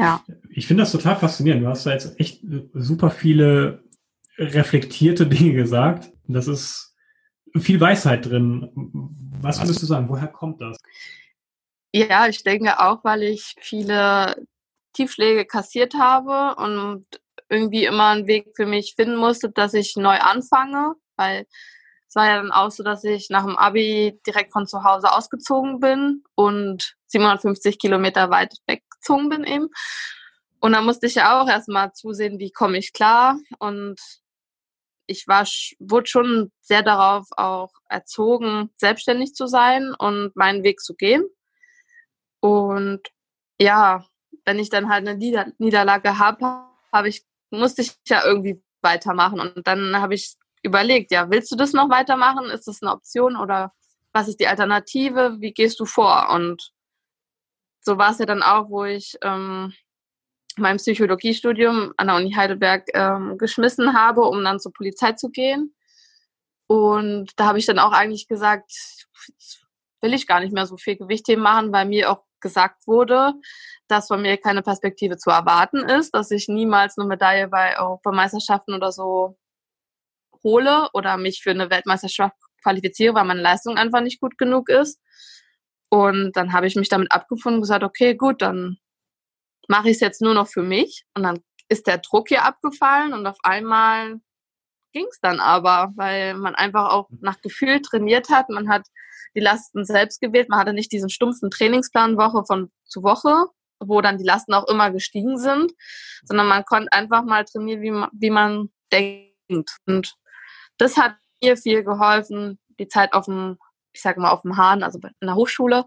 [0.00, 0.24] Ja.
[0.48, 1.62] Ich finde das total faszinierend.
[1.62, 2.40] Du hast da jetzt echt
[2.72, 3.84] super viele
[4.40, 6.10] reflektierte Dinge gesagt.
[6.26, 6.96] Das ist
[7.58, 8.70] viel Weisheit drin.
[9.40, 10.08] Was würdest du sagen?
[10.08, 10.78] Woher kommt das?
[11.92, 14.46] Ja, ich denke auch, weil ich viele
[14.92, 17.06] Tiefschläge kassiert habe und
[17.48, 21.46] irgendwie immer einen Weg für mich finden musste, dass ich neu anfange, weil
[22.08, 25.12] es war ja dann auch so, dass ich nach dem Abi direkt von zu Hause
[25.12, 29.68] ausgezogen bin und 750 Kilometer weit weggezogen bin eben.
[30.60, 33.38] Und dann musste ich ja auch erstmal zusehen, wie komme ich klar.
[33.58, 34.00] Und
[35.10, 35.44] ich war,
[35.80, 41.24] wurde schon sehr darauf auch erzogen, selbstständig zu sein und meinen Weg zu gehen.
[42.38, 43.00] Und
[43.60, 44.06] ja,
[44.44, 49.40] wenn ich dann halt eine Nieder Niederlage habe, habe ich, musste ich ja irgendwie weitermachen.
[49.40, 52.46] Und dann habe ich überlegt, ja, willst du das noch weitermachen?
[52.46, 53.72] Ist das eine Option oder
[54.12, 55.40] was ist die Alternative?
[55.40, 56.30] Wie gehst du vor?
[56.30, 56.72] Und
[57.80, 59.74] so war es ja dann auch, wo ich ähm,
[60.56, 65.74] mein Psychologiestudium an der Uni Heidelberg ähm, geschmissen habe, um dann zur Polizei zu gehen.
[66.66, 68.72] Und da habe ich dann auch eigentlich gesagt,
[70.00, 73.34] will ich gar nicht mehr so viel Gewichtheben machen, weil mir auch gesagt wurde,
[73.88, 78.74] dass von mir keine Perspektive zu erwarten ist, dass ich niemals eine Medaille bei Europameisterschaften
[78.74, 79.36] oder so
[80.42, 85.00] hole oder mich für eine Weltmeisterschaft qualifiziere, weil meine Leistung einfach nicht gut genug ist.
[85.90, 88.78] Und dann habe ich mich damit abgefunden und gesagt, okay, gut, dann
[89.70, 91.04] mache ich es jetzt nur noch für mich.
[91.14, 94.20] Und dann ist der Druck hier abgefallen und auf einmal
[94.92, 98.48] ging es dann aber, weil man einfach auch nach Gefühl trainiert hat.
[98.48, 98.88] Man hat
[99.36, 100.48] die Lasten selbst gewählt.
[100.48, 103.46] Man hatte nicht diesen stumpfen Trainingsplan Woche von zu Woche,
[103.78, 105.72] wo dann die Lasten auch immer gestiegen sind,
[106.24, 109.70] sondern man konnte einfach mal trainieren, wie man, wie man denkt.
[109.86, 110.16] Und
[110.78, 113.56] das hat mir viel geholfen, die Zeit auf dem,
[113.92, 115.86] ich sage mal, auf dem Hahn, also in der Hochschule,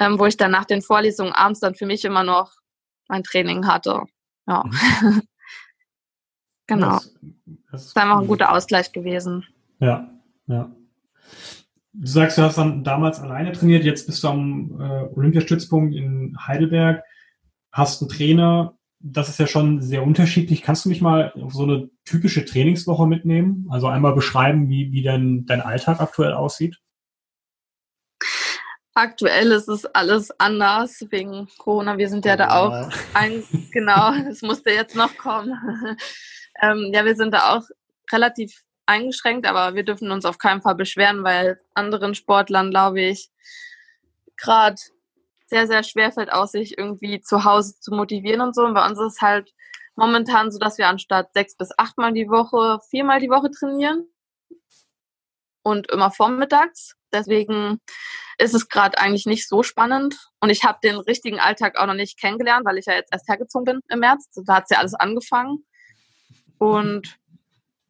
[0.00, 2.54] ähm, wo ich dann nach den Vorlesungen abends dann für mich immer noch
[3.08, 4.02] mein Training hatte.
[4.46, 4.64] Ja.
[4.64, 5.22] Mhm.
[6.66, 6.98] genau.
[6.98, 7.12] Das,
[7.70, 9.44] das ist einfach ein guter Ausgleich gewesen.
[9.80, 10.08] Ja,
[10.46, 10.70] ja.
[11.92, 16.36] Du sagst, du hast dann damals alleine trainiert, jetzt bist du am äh, Olympiastützpunkt in
[16.46, 17.02] Heidelberg,
[17.72, 20.62] hast einen Trainer, das ist ja schon sehr unterschiedlich.
[20.62, 23.66] Kannst du mich mal auf so eine typische Trainingswoche mitnehmen?
[23.70, 26.80] Also einmal beschreiben, wie, wie denn dein Alltag aktuell aussieht?
[28.96, 31.98] Aktuell ist es alles anders wegen Corona.
[31.98, 35.52] Wir sind ja, da auch ein, genau, es musste jetzt noch kommen.
[36.62, 37.62] ähm, ja, wir sind da auch
[38.10, 43.28] relativ eingeschränkt, aber wir dürfen uns auf keinen Fall beschweren, weil anderen Sportlern, glaube ich,
[44.38, 44.76] gerade
[45.46, 48.62] sehr, sehr schwer fällt aus, sich irgendwie zu Hause zu motivieren und so.
[48.62, 49.52] Und bei uns ist es halt
[49.94, 54.06] momentan so, dass wir anstatt sechs bis achtmal die Woche viermal die Woche trainieren
[55.62, 56.96] und immer vormittags.
[57.18, 57.80] Deswegen
[58.38, 60.16] ist es gerade eigentlich nicht so spannend.
[60.40, 63.28] Und ich habe den richtigen Alltag auch noch nicht kennengelernt, weil ich ja jetzt erst
[63.28, 64.28] hergezogen bin im März.
[64.44, 65.64] Da hat ja alles angefangen.
[66.58, 67.18] Und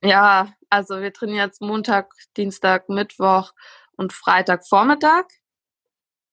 [0.03, 3.53] ja, also wir trainieren jetzt Montag, Dienstag, Mittwoch
[3.97, 5.27] und Freitag Vormittag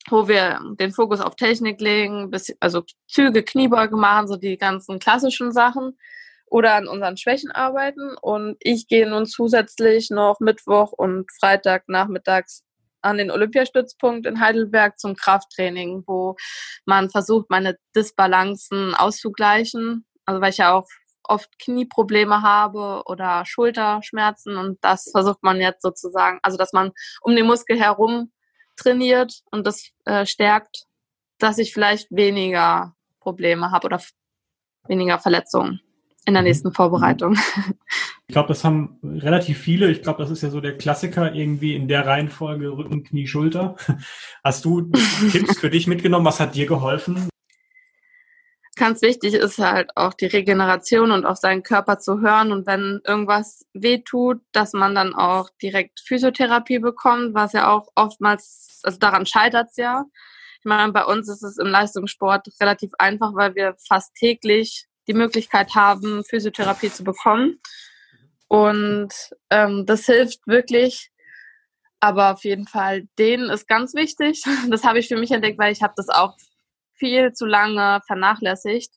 [0.09, 5.51] wo wir den Fokus auf Technik legen, also Züge, Kniebeuge machen, so die ganzen klassischen
[5.51, 5.97] Sachen
[6.45, 8.15] oder an unseren Schwächen arbeiten.
[8.21, 12.63] Und ich gehe nun zusätzlich noch Mittwoch und Freitag nachmittags
[13.03, 16.35] an den Olympiastützpunkt in Heidelberg zum Krafttraining, wo
[16.85, 20.05] man versucht, meine Disbalancen auszugleichen.
[20.25, 20.87] Also weil ich ja auch
[21.23, 27.35] oft Knieprobleme habe oder Schulterschmerzen und das versucht man jetzt sozusagen, also dass man um
[27.35, 28.31] den Muskel herum
[28.75, 30.85] trainiert und das äh, stärkt,
[31.39, 34.01] dass ich vielleicht weniger Probleme habe oder
[34.87, 35.79] weniger Verletzungen
[36.25, 36.47] in der mhm.
[36.47, 37.37] nächsten Vorbereitung.
[38.27, 39.91] Ich glaube, das haben relativ viele.
[39.91, 43.75] Ich glaube, das ist ja so der Klassiker irgendwie in der Reihenfolge Rücken, Knie, Schulter.
[44.43, 44.81] Hast du
[45.31, 46.25] Tipps für dich mitgenommen?
[46.25, 47.29] Was hat dir geholfen?
[48.75, 52.51] ganz wichtig ist halt auch die Regeneration und auf seinen Körper zu hören.
[52.51, 58.81] Und wenn irgendwas wehtut, dass man dann auch direkt Physiotherapie bekommt, was ja auch oftmals,
[58.83, 60.05] also daran scheitert es ja.
[60.59, 65.13] Ich meine, bei uns ist es im Leistungssport relativ einfach, weil wir fast täglich die
[65.13, 67.59] Möglichkeit haben, Physiotherapie zu bekommen.
[68.53, 69.09] Und
[69.49, 71.09] ähm, das hilft wirklich.
[71.99, 74.43] Aber auf jeden Fall, denen ist ganz wichtig.
[74.69, 76.37] Das habe ich für mich entdeckt, weil ich habe das auch
[76.93, 78.91] viel zu lange vernachlässigt.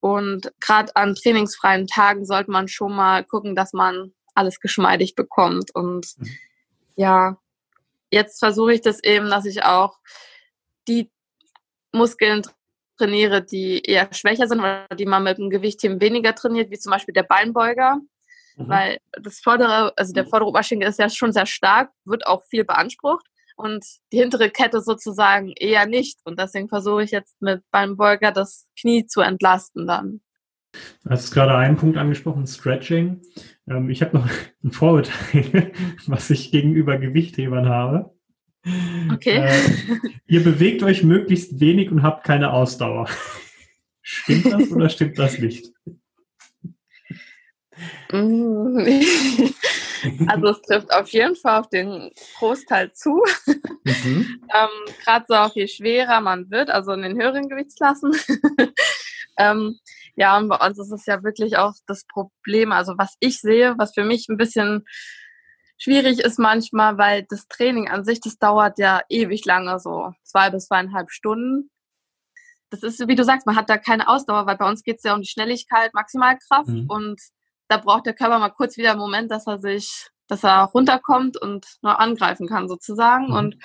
[0.00, 5.74] Und gerade an trainingsfreien Tagen sollte man schon mal gucken, dass man alles geschmeidig bekommt.
[5.74, 6.28] Und mhm.
[6.96, 7.38] ja,
[8.10, 9.96] jetzt versuche ich das eben, dass ich auch
[10.86, 11.10] die
[11.92, 12.42] Muskeln
[12.98, 16.92] trainiere, die eher schwächer sind oder die man mit dem Gewichtheben weniger trainiert, wie zum
[16.92, 18.00] Beispiel der Beinbeuger.
[18.60, 18.68] Mhm.
[18.68, 22.64] Weil das vordere, also der vordere Oberschenkel ist ja schon sehr stark, wird auch viel
[22.64, 26.20] beansprucht und die hintere Kette sozusagen eher nicht.
[26.24, 30.20] Und deswegen versuche ich jetzt mit beim Beuger das Knie zu entlasten dann.
[31.02, 33.22] Du hast gerade einen Punkt angesprochen, Stretching.
[33.68, 34.28] Ähm, ich habe noch
[34.64, 35.72] ein Vorurteil,
[36.06, 38.14] was ich gegenüber Gewichthebern habe.
[39.12, 39.38] Okay.
[39.38, 43.08] Äh, ihr bewegt euch möglichst wenig und habt keine Ausdauer.
[44.02, 45.72] Stimmt das oder stimmt das nicht?
[48.12, 48.86] Mm.
[50.26, 53.22] Also es trifft auf jeden Fall auf den Großteil zu.
[53.84, 54.42] Mhm.
[54.54, 58.12] ähm, Gerade so auch je schwerer man wird, also in den höheren Gewichtsklassen.
[59.38, 59.78] ähm,
[60.16, 63.74] ja, und bei uns ist es ja wirklich auch das Problem, also was ich sehe,
[63.78, 64.84] was für mich ein bisschen
[65.78, 70.50] schwierig ist manchmal, weil das Training an sich, das dauert ja ewig lange, so zwei
[70.50, 71.70] bis zweieinhalb Stunden.
[72.70, 75.04] Das ist, wie du sagst, man hat da keine Ausdauer, weil bei uns geht es
[75.04, 76.86] ja um die Schnelligkeit, Maximalkraft mhm.
[76.88, 77.20] und
[77.70, 81.40] da braucht der Körper mal kurz wieder einen Moment, dass er sich, dass er runterkommt
[81.40, 83.28] und noch angreifen kann sozusagen.
[83.28, 83.34] Mhm.
[83.34, 83.56] Und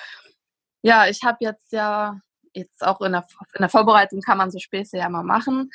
[0.82, 2.20] ja, ich habe jetzt ja,
[2.52, 5.70] jetzt auch in der, in der Vorbereitung kann man so Späße ja mal machen,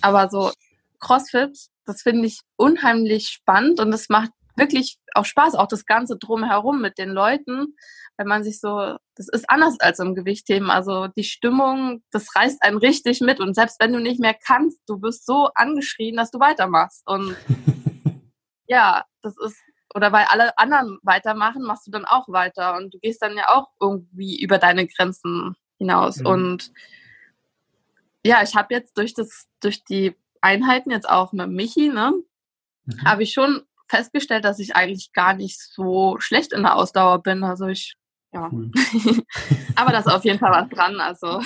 [0.00, 0.52] aber so
[1.00, 6.16] CrossFit, das finde ich unheimlich spannend und es macht wirklich auch Spaß, auch das Ganze
[6.16, 7.74] drumherum mit den Leuten,
[8.16, 10.70] wenn man sich so, das ist anders als im Gewichtheben.
[10.70, 13.40] Also die Stimmung, das reißt einen richtig mit.
[13.40, 17.02] Und selbst wenn du nicht mehr kannst, du wirst so angeschrien, dass du weitermachst.
[17.06, 17.36] Und
[18.66, 19.58] ja, das ist,
[19.94, 22.76] oder weil alle anderen weitermachen, machst du dann auch weiter.
[22.76, 26.18] Und du gehst dann ja auch irgendwie über deine Grenzen hinaus.
[26.18, 26.26] Mhm.
[26.26, 26.72] Und
[28.24, 32.12] ja, ich habe jetzt durch das, durch die Einheiten jetzt auch mit Michi, ne,
[32.84, 33.04] mhm.
[33.04, 37.44] habe ich schon festgestellt, dass ich eigentlich gar nicht so schlecht in der Ausdauer bin.
[37.44, 37.94] Also ich,
[38.32, 38.48] ja.
[38.52, 38.70] Cool.
[39.76, 41.00] aber da ist auf jeden Fall was dran.
[41.00, 41.40] Also.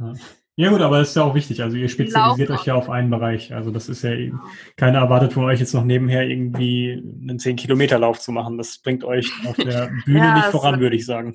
[0.00, 0.14] Ja.
[0.56, 1.62] Ja gut, aber das ist ja auch wichtig.
[1.62, 3.52] Also ihr spezialisiert euch ja auf einen Bereich.
[3.52, 4.40] Also das ist ja eben,
[4.76, 8.56] keiner erwartet von euch jetzt noch nebenher irgendwie einen 10-Kilometer-Lauf zu machen.
[8.56, 11.34] Das bringt euch auf der Bühne ja, nicht voran, würde ich sagen.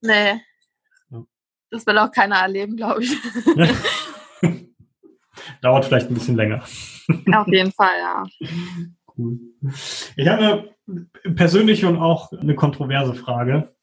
[0.00, 0.40] Nee.
[1.10, 1.24] Ja.
[1.70, 3.14] Das will auch keiner erleben, glaube ich.
[5.60, 6.62] Dauert vielleicht ein bisschen länger.
[7.34, 8.24] Auf jeden Fall, ja.
[9.18, 9.38] Cool.
[10.16, 13.74] Ich habe eine persönliche und auch eine kontroverse Frage,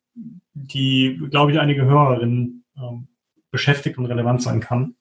[0.54, 3.08] die, glaube ich, einige Hörerinnen ähm,
[3.52, 4.96] beschäftigt und relevant sein kann.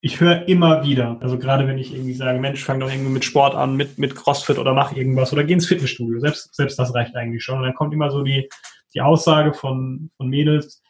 [0.00, 3.24] Ich, höre immer wieder, also gerade wenn ich irgendwie sage, Mensch, fang doch irgendwie mit
[3.24, 6.20] Sport an, mit, mit Crossfit oder mach irgendwas oder geh ins Fitnessstudio.
[6.20, 7.58] Selbst, selbst das reicht eigentlich schon.
[7.58, 8.48] Und dann kommt immer so die,
[8.94, 10.82] die Aussage von, von Mädels,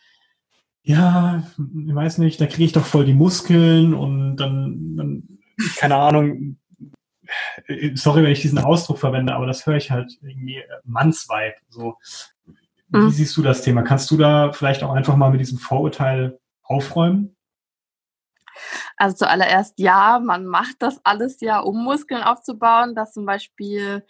[0.83, 5.39] ja, ich weiß nicht, da kriege ich doch voll die Muskeln und dann, dann,
[5.77, 6.60] keine Ahnung,
[7.95, 11.55] sorry, wenn ich diesen Ausdruck verwende, aber das höre ich halt irgendwie Mannsweib.
[11.69, 11.97] So,
[12.89, 13.11] wie mhm.
[13.11, 13.83] siehst du das Thema?
[13.83, 17.37] Kannst du da vielleicht auch einfach mal mit diesem Vorurteil aufräumen?
[18.97, 24.05] Also zuallererst ja, man macht das alles ja, um Muskeln aufzubauen, dass zum Beispiel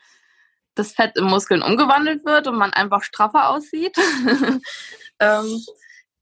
[0.74, 3.96] das Fett in Muskeln umgewandelt wird und man einfach straffer aussieht.
[5.20, 5.60] ähm,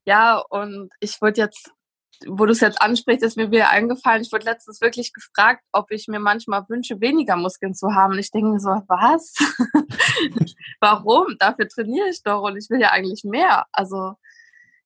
[0.04, 1.70] ja, und ich wurde jetzt
[2.26, 4.22] wo du es jetzt ansprichst, ist mir wieder eingefallen.
[4.22, 8.14] Ich wurde letztens wirklich gefragt, ob ich mir manchmal wünsche, weniger Muskeln zu haben.
[8.14, 9.34] Und ich denke mir so, was?
[10.80, 11.36] Warum?
[11.38, 13.66] Dafür trainiere ich doch und ich will ja eigentlich mehr.
[13.72, 14.14] Also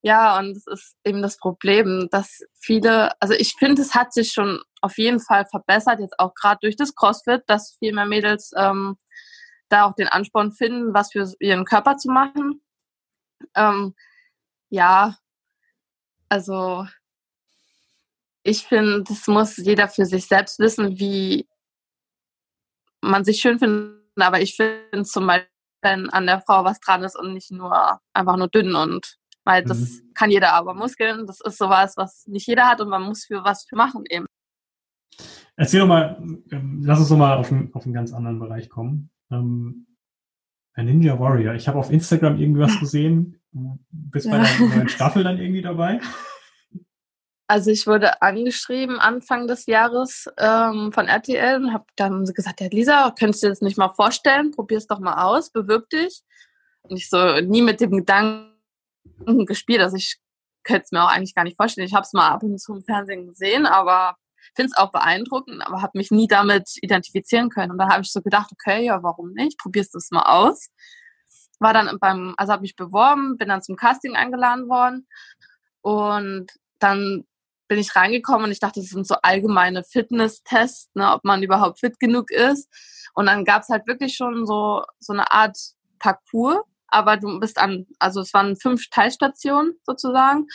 [0.02, 4.32] ja, und es ist eben das Problem, dass viele, also ich finde, es hat sich
[4.32, 8.50] schon auf jeden Fall verbessert, jetzt auch gerade durch das CrossFit, dass viel mehr Mädels
[8.56, 8.96] ähm,
[9.68, 12.62] da auch den Ansporn finden, was für ihren Körper zu machen.
[13.54, 13.94] Ähm,
[14.70, 15.16] ja,
[16.28, 16.86] also
[18.44, 21.46] ich finde, das muss jeder für sich selbst wissen, wie
[23.00, 24.00] man sich schön findet.
[24.16, 25.48] Aber ich finde zum Beispiel,
[25.82, 29.64] wenn an der Frau was dran ist und nicht nur einfach nur dünn und weil
[29.64, 30.14] das mhm.
[30.14, 33.42] kann jeder, aber Muskeln, das ist sowas, was nicht jeder hat und man muss für
[33.42, 34.26] was für machen eben.
[35.56, 38.68] Erzähl doch mal, ähm, lass uns doch mal auf einen, auf einen ganz anderen Bereich
[38.68, 39.10] kommen.
[39.30, 39.86] Ähm,
[40.74, 41.54] ein Ninja Warrior.
[41.54, 43.40] Ich habe auf Instagram irgendwas gesehen.
[43.90, 44.38] Bist ja.
[44.38, 46.00] bei der neuen Staffel dann irgendwie dabei?
[47.48, 52.68] Also ich wurde angeschrieben Anfang des Jahres ähm, von RTL und habe dann gesagt, ja
[52.70, 54.52] Lisa, könntest du dir das nicht mal vorstellen?
[54.52, 56.22] Probier es doch mal aus, bewirb dich.
[56.82, 60.18] Und ich so nie mit dem Gedanken gespielt, also ich
[60.64, 61.86] könnte es mir auch eigentlich gar nicht vorstellen.
[61.86, 64.16] Ich habe es mal ab und zu im Fernsehen gesehen, aber
[64.54, 67.72] finde es auch beeindruckend, aber habe mich nie damit identifizieren können.
[67.72, 69.58] Und dann habe ich so gedacht, okay, ja, warum nicht?
[69.58, 70.70] Probierst du es mal aus.
[71.58, 75.06] War dann beim, also habe mich beworben, bin dann zum Casting eingeladen worden
[75.80, 77.24] und dann
[77.72, 81.80] bin ich reingekommen und ich dachte, das sind so allgemeine Fitness-Tests, ne, ob man überhaupt
[81.80, 82.68] fit genug ist.
[83.14, 85.56] Und dann gab es halt wirklich schon so, so eine Art
[85.98, 90.48] Parcours, aber du bist an, also es waren fünf Teilstationen sozusagen.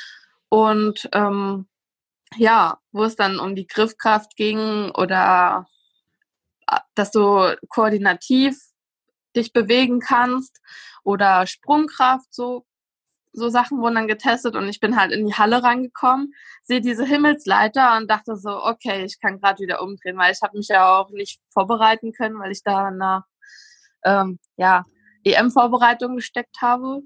[0.50, 1.68] Und ähm,
[2.36, 5.68] ja, wo es dann um die Griffkraft ging oder
[6.68, 8.60] äh, dass du koordinativ
[9.36, 10.62] dich bewegen kannst
[11.04, 12.68] oder Sprungkraft, so
[13.38, 17.06] so Sachen wurden dann getestet und ich bin halt in die Halle reingekommen, sehe diese
[17.06, 20.97] Himmelsleiter und dachte so, okay, ich kann gerade wieder umdrehen, weil ich habe mich ja
[20.97, 23.26] auch nicht vorbereiten können, weil ich da einer
[24.04, 24.86] ähm, ja,
[25.23, 27.02] EM-Vorbereitung gesteckt habe.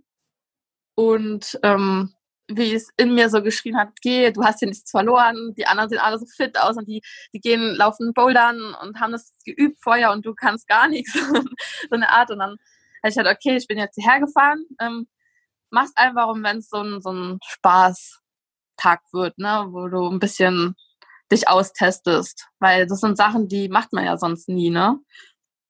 [0.95, 2.13] Und ähm,
[2.47, 5.89] wie es in mir so geschrien hat, geh, du hast hier nichts verloren, die anderen
[5.89, 7.01] sehen alle so fit aus und die,
[7.33, 11.13] die gehen, laufen bouldern und haben das geübt vorher und du kannst gar nichts.
[11.89, 12.31] so eine Art.
[12.31, 12.51] Und dann
[13.03, 15.07] habe ich halt, okay, ich bin jetzt hierher gefahren, ähm,
[15.71, 20.19] mach's einfach, und wenn es so ein, so ein Spaßtag wird, ne, wo du ein
[20.19, 20.75] bisschen
[21.31, 22.47] dich austestest.
[22.59, 24.99] Weil das sind Sachen, die macht man ja sonst nie, ne?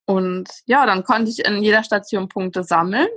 [0.06, 3.08] Und ja, dann konnte ich in jeder Station Punkte sammeln,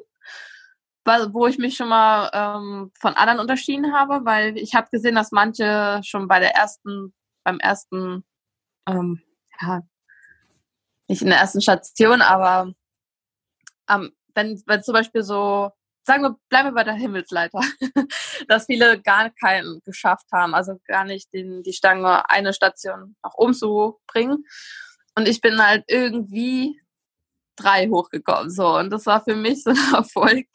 [1.04, 5.32] wo ich mich schon mal ähm, von anderen unterschieden habe, weil ich habe gesehen, dass
[5.32, 8.24] manche schon bei der ersten, beim ersten,
[8.86, 9.22] ähm,
[9.60, 9.82] ja,
[11.08, 12.72] nicht in der ersten Station, aber
[13.90, 15.72] ähm, wenn, wenn zum Beispiel so
[16.04, 17.60] sagen wir, bleiben wir bei der Himmelsleiter,
[18.48, 23.34] dass viele gar keinen geschafft haben, also gar nicht den, die Stange eine Station nach
[23.34, 24.44] oben zu bringen.
[25.16, 26.80] Und ich bin halt irgendwie
[27.56, 28.50] drei hochgekommen.
[28.50, 30.46] So, und das war für mich so ein Erfolg.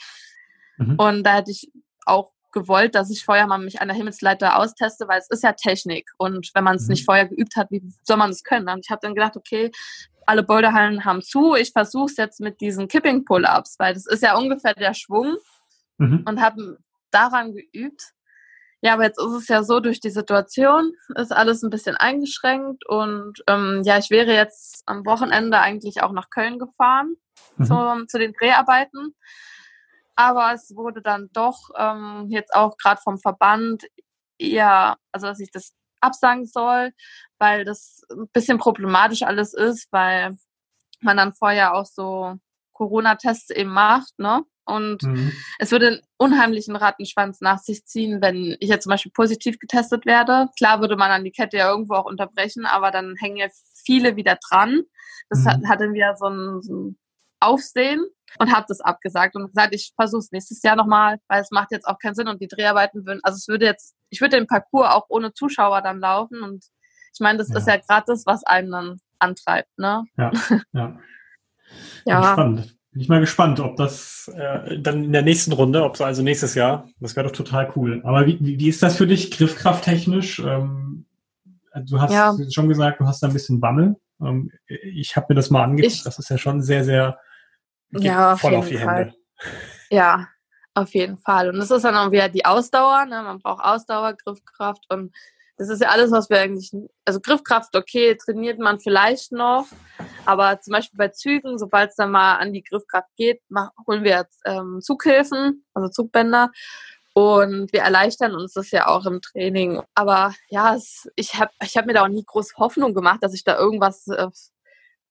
[0.77, 0.95] Mhm.
[0.95, 1.71] Und da hätte ich
[2.05, 5.53] auch gewollt, dass ich vorher mal mich an der Himmelsleiter austeste, weil es ist ja
[5.53, 6.09] Technik.
[6.17, 6.89] Und wenn man es mhm.
[6.89, 8.67] nicht vorher geübt hat, wie soll man es können?
[8.69, 9.71] Und ich habe dann gedacht, okay,
[10.29, 14.21] alle Boulderhallen haben zu, ich versuche es jetzt mit diesen Kipping Pull-Ups, weil das ist
[14.21, 15.37] ja ungefähr der Schwung
[15.97, 16.23] mhm.
[16.27, 16.77] und habe
[17.09, 18.13] daran geübt.
[18.81, 22.87] Ja, aber jetzt ist es ja so, durch die Situation ist alles ein bisschen eingeschränkt
[22.87, 27.15] und ähm, ja, ich wäre jetzt am Wochenende eigentlich auch nach Köln gefahren
[27.57, 27.65] mhm.
[27.65, 29.15] zu, zu den Dreharbeiten.
[30.15, 33.83] Aber es wurde dann doch ähm, jetzt auch gerade vom Verband
[34.37, 36.91] eher, also dass ich das absagen soll,
[37.37, 40.37] weil das ein bisschen problematisch alles ist, weil
[41.01, 42.35] man dann vorher auch so
[42.73, 44.43] Corona-Tests eben macht, ne?
[44.65, 45.31] Und mhm.
[45.57, 50.05] es würde einen unheimlichen Rattenschwanz nach sich ziehen, wenn ich jetzt zum Beispiel positiv getestet
[50.05, 50.47] werde.
[50.57, 53.47] Klar würde man dann die Kette ja irgendwo auch unterbrechen, aber dann hängen ja
[53.83, 54.83] viele wieder dran.
[55.29, 55.67] Das mhm.
[55.67, 56.99] hatte wieder so ein, so ein
[57.39, 58.05] Aufsehen
[58.37, 61.71] und habe das abgesagt und gesagt, ich versuche es nächstes Jahr nochmal, weil es macht
[61.71, 64.47] jetzt auch keinen Sinn und die Dreharbeiten würden, also es würde jetzt, ich würde den
[64.47, 66.65] Parcours auch ohne Zuschauer dann laufen und
[67.13, 67.57] ich meine, das ja.
[67.57, 70.03] ist ja gerade das, was einen dann antreibt, ne?
[70.17, 70.31] Ja,
[70.73, 70.99] ja.
[72.05, 72.23] ja.
[72.33, 72.75] Spannend.
[72.91, 76.23] Bin ich mal gespannt, ob das äh, dann in der nächsten Runde, ob so also
[76.23, 78.01] nächstes Jahr, das wäre doch total cool.
[78.03, 80.39] Aber wie, wie, wie ist das für dich, griffkrafttechnisch?
[80.39, 81.05] Ähm,
[81.75, 82.35] du hast ja.
[82.51, 83.95] schon gesagt, du hast da ein bisschen Bammel.
[84.21, 87.19] Ähm, ich habe mir das mal angeguckt, das ist ja schon sehr, sehr
[87.91, 88.97] ja, auf voll auf die Fall.
[88.97, 89.15] Hände.
[89.89, 90.27] Ja,
[90.73, 91.49] auf jeden Fall.
[91.49, 93.05] Und es ist dann auch wieder die Ausdauer.
[93.05, 93.21] Ne?
[93.21, 95.13] Man braucht Ausdauer, Griffkraft und
[95.57, 96.71] das ist ja alles, was wir eigentlich,
[97.03, 99.67] also Griffkraft, okay, trainiert man vielleicht noch,
[100.25, 103.41] aber zum Beispiel bei Zügen, sobald es dann mal an die Griffkraft geht,
[103.85, 106.49] holen wir jetzt ähm, Zughilfen, also Zugbänder
[107.13, 109.81] und wir erleichtern uns das ja auch im Training.
[109.95, 113.33] Aber ja, es, ich habe ich hab mir da auch nie groß Hoffnung gemacht, dass
[113.33, 114.27] ich da irgendwas äh,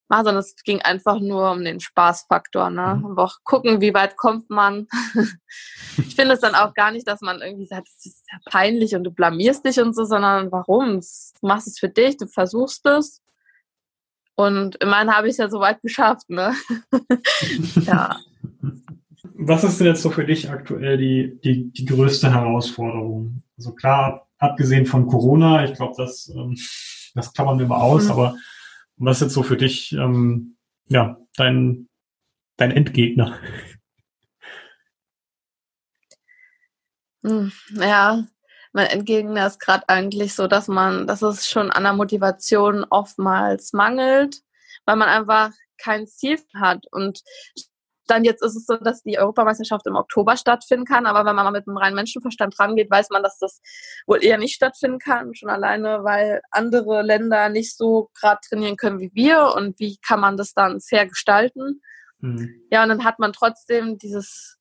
[0.08, 2.70] mache, sondern es ging einfach nur um den Spaßfaktor.
[2.70, 2.96] Ne?
[2.96, 3.10] Mhm.
[3.10, 4.86] Einfach gucken, wie weit kommt man.
[5.98, 8.94] ich finde es dann auch gar nicht, dass man irgendwie sagt, es ist ja peinlich
[8.94, 11.00] und du blamierst dich und so, sondern warum?
[11.00, 13.22] Du machst es für dich, du versuchst es.
[14.34, 16.30] Und immerhin habe ich es ja so weit geschafft.
[16.30, 16.54] Ne?
[17.82, 18.16] ja.
[19.34, 23.42] Was ist denn jetzt so für dich aktuell die, die, die größte Herausforderung?
[23.56, 26.56] Also klar, abgesehen von Corona, ich glaube, das, ähm,
[27.14, 28.10] das klammern wir mal aus, mhm.
[28.12, 28.36] aber
[28.98, 30.56] was ist jetzt so für dich, ähm,
[30.86, 31.88] ja, dein,
[32.56, 33.40] dein Endgegner?
[37.24, 38.24] Hm, ja,
[38.72, 43.72] mein Endgegner ist gerade eigentlich so, dass man, dass es schon an der Motivation oftmals
[43.72, 44.42] mangelt,
[44.84, 46.86] weil man einfach kein Ziel hat.
[46.90, 47.22] Und
[48.10, 51.44] dann jetzt ist es so, dass die Europameisterschaft im Oktober stattfinden kann, aber wenn man
[51.44, 53.60] mal mit einem reinen Menschenverstand rangeht, weiß man, dass das
[54.06, 59.00] wohl eher nicht stattfinden kann, schon alleine, weil andere Länder nicht so gerade trainieren können
[59.00, 61.80] wie wir und wie kann man das dann fair gestalten.
[62.20, 62.62] Mhm.
[62.70, 64.58] Ja, und dann hat man trotzdem dieses,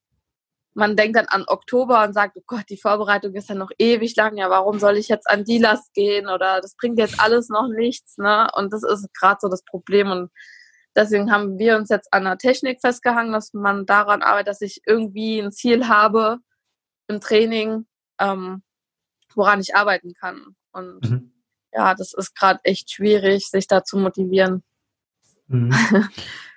[0.73, 4.15] man denkt dann an Oktober und sagt, oh Gott, die Vorbereitung ist ja noch ewig
[4.15, 7.49] lang, ja, warum soll ich jetzt an die Last gehen oder das bringt jetzt alles
[7.49, 8.47] noch nichts, ne?
[8.55, 10.29] Und das ist gerade so das Problem und
[10.97, 14.81] Deswegen haben wir uns jetzt an der Technik festgehangen, dass man daran arbeitet, dass ich
[14.87, 16.39] irgendwie ein Ziel habe
[17.07, 17.85] im Training,
[18.19, 18.63] ähm,
[19.35, 20.55] woran ich arbeiten kann.
[20.71, 21.31] Und mhm.
[21.71, 24.63] ja, das ist gerade echt schwierig, sich da zu motivieren.
[25.45, 25.71] Mhm.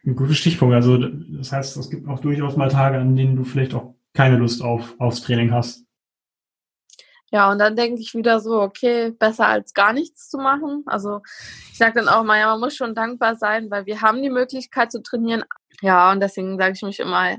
[0.06, 0.74] Ein guter Stichpunkt.
[0.74, 4.38] Also das heißt, es gibt auch durchaus mal Tage, an denen du vielleicht auch keine
[4.38, 5.84] Lust auf, aufs Training hast.
[7.32, 10.82] Ja, und dann denke ich wieder so, okay, besser als gar nichts zu machen.
[10.86, 11.20] Also
[11.70, 14.30] ich sage dann auch mal, ja, man muss schon dankbar sein, weil wir haben die
[14.30, 15.44] Möglichkeit zu trainieren.
[15.80, 17.36] Ja, und deswegen sage ich mich immer,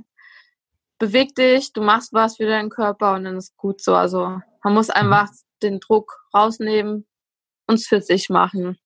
[0.97, 3.95] beweg dich, du machst was für deinen Körper und dann ist gut so.
[3.95, 4.93] Also man muss mhm.
[4.95, 5.29] einfach
[5.61, 7.05] den Druck rausnehmen,
[7.67, 8.77] uns für sich machen.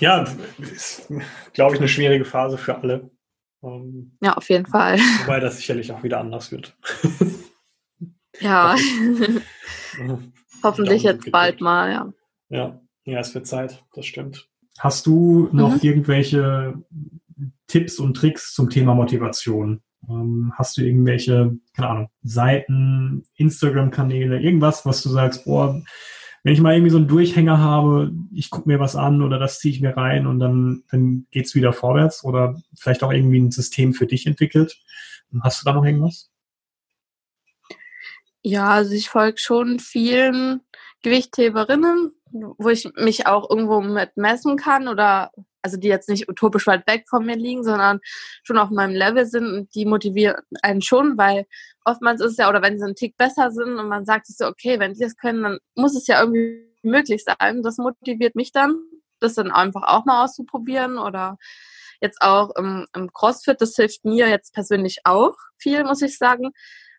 [0.00, 0.26] Ja,
[0.58, 1.08] ist,
[1.52, 3.10] glaube ich, eine schwierige Phase für alle.
[3.62, 4.98] Ähm, ja, auf jeden Fall.
[4.98, 6.76] Wobei das sicherlich auch wieder anders wird.
[8.40, 8.76] Ja.
[10.62, 12.12] Hoffentlich jetzt bald mal, ja.
[12.48, 14.48] Ja, ja, es wird Zeit, das stimmt.
[14.78, 15.80] Hast du noch mhm.
[15.82, 16.74] irgendwelche
[17.66, 19.82] Tipps und Tricks zum Thema Motivation?
[20.08, 25.82] Ähm, hast du irgendwelche, keine Ahnung, Seiten, Instagram-Kanäle, irgendwas, was du sagst, boah,
[26.44, 29.58] wenn ich mal irgendwie so einen Durchhänger habe, ich gucke mir was an oder das
[29.58, 33.40] ziehe ich mir rein und dann, dann geht es wieder vorwärts oder vielleicht auch irgendwie
[33.40, 34.78] ein System für dich entwickelt.
[35.40, 36.30] Hast du da noch irgendwas?
[38.48, 40.60] Ja, also ich folge schon vielen
[41.02, 45.32] Gewichtheberinnen, wo ich mich auch irgendwo mit messen kann oder
[45.62, 47.98] also die jetzt nicht utopisch weit weg von mir liegen, sondern
[48.44, 51.46] schon auf meinem Level sind und die motivieren einen schon, weil
[51.84, 54.36] oftmals ist es ja, oder wenn sie einen Tick besser sind und man sagt sich
[54.36, 57.64] so, okay, wenn die das können, dann muss es ja irgendwie möglich sein.
[57.64, 58.76] Das motiviert mich dann,
[59.18, 61.36] das dann einfach auch mal auszuprobieren oder
[62.00, 66.52] jetzt auch im, im CrossFit, das hilft mir jetzt persönlich auch viel, muss ich sagen,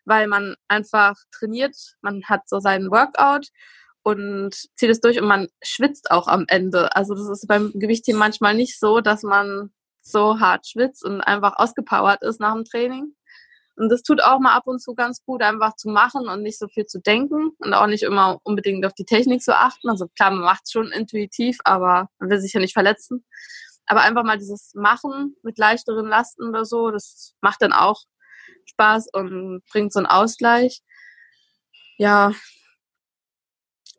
[0.08, 3.48] weil man einfach trainiert, man hat so seinen Workout
[4.02, 6.94] und zieht es durch und man schwitzt auch am Ende.
[6.96, 11.54] Also das ist beim Gewichtheben manchmal nicht so, dass man so hart schwitzt und einfach
[11.56, 13.14] ausgepowert ist nach dem Training.
[13.76, 16.58] Und das tut auch mal ab und zu ganz gut, einfach zu machen und nicht
[16.58, 19.88] so viel zu denken und auch nicht immer unbedingt auf die Technik zu achten.
[19.88, 23.24] Also klar, man macht es schon intuitiv, aber man will sich ja nicht verletzen.
[23.86, 28.04] Aber einfach mal dieses Machen mit leichteren Lasten oder so, das macht dann auch
[28.68, 30.82] Spaß und bringt so einen Ausgleich.
[31.96, 32.32] Ja.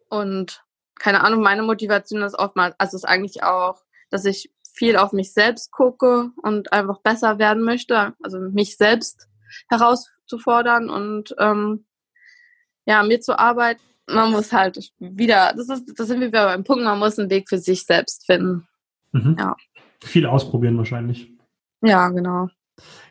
[0.10, 0.64] Und
[1.00, 5.34] keine Ahnung, meine Motivation ist oftmals, also ist eigentlich auch, dass ich viel auf mich
[5.34, 9.28] selbst gucke und einfach besser werden möchte, also mich selbst
[9.70, 11.86] herauszufordern und ähm,
[12.86, 13.82] ja, mir zu arbeiten.
[14.08, 17.30] Man muss halt wieder, das ist, das sind wir wieder beim Punkt, man muss einen
[17.30, 18.68] Weg für sich selbst finden.
[19.12, 19.36] Mhm.
[19.38, 19.56] Ja.
[20.04, 21.32] Viel ausprobieren wahrscheinlich.
[21.82, 22.50] Ja, genau.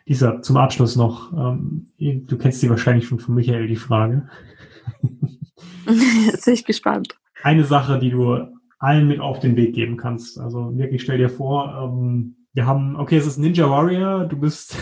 [0.09, 4.27] Lisa, zum Abschluss noch, ähm, du kennst sie wahrscheinlich schon von Michael, die Frage.
[6.27, 7.19] Jetzt bin ich gespannt.
[7.43, 8.39] Eine Sache, die du
[8.79, 10.41] allen mit auf den Weg geben kannst.
[10.41, 14.77] Also wirklich stell dir vor, ähm, wir haben, okay, es ist Ninja Warrior, du bist,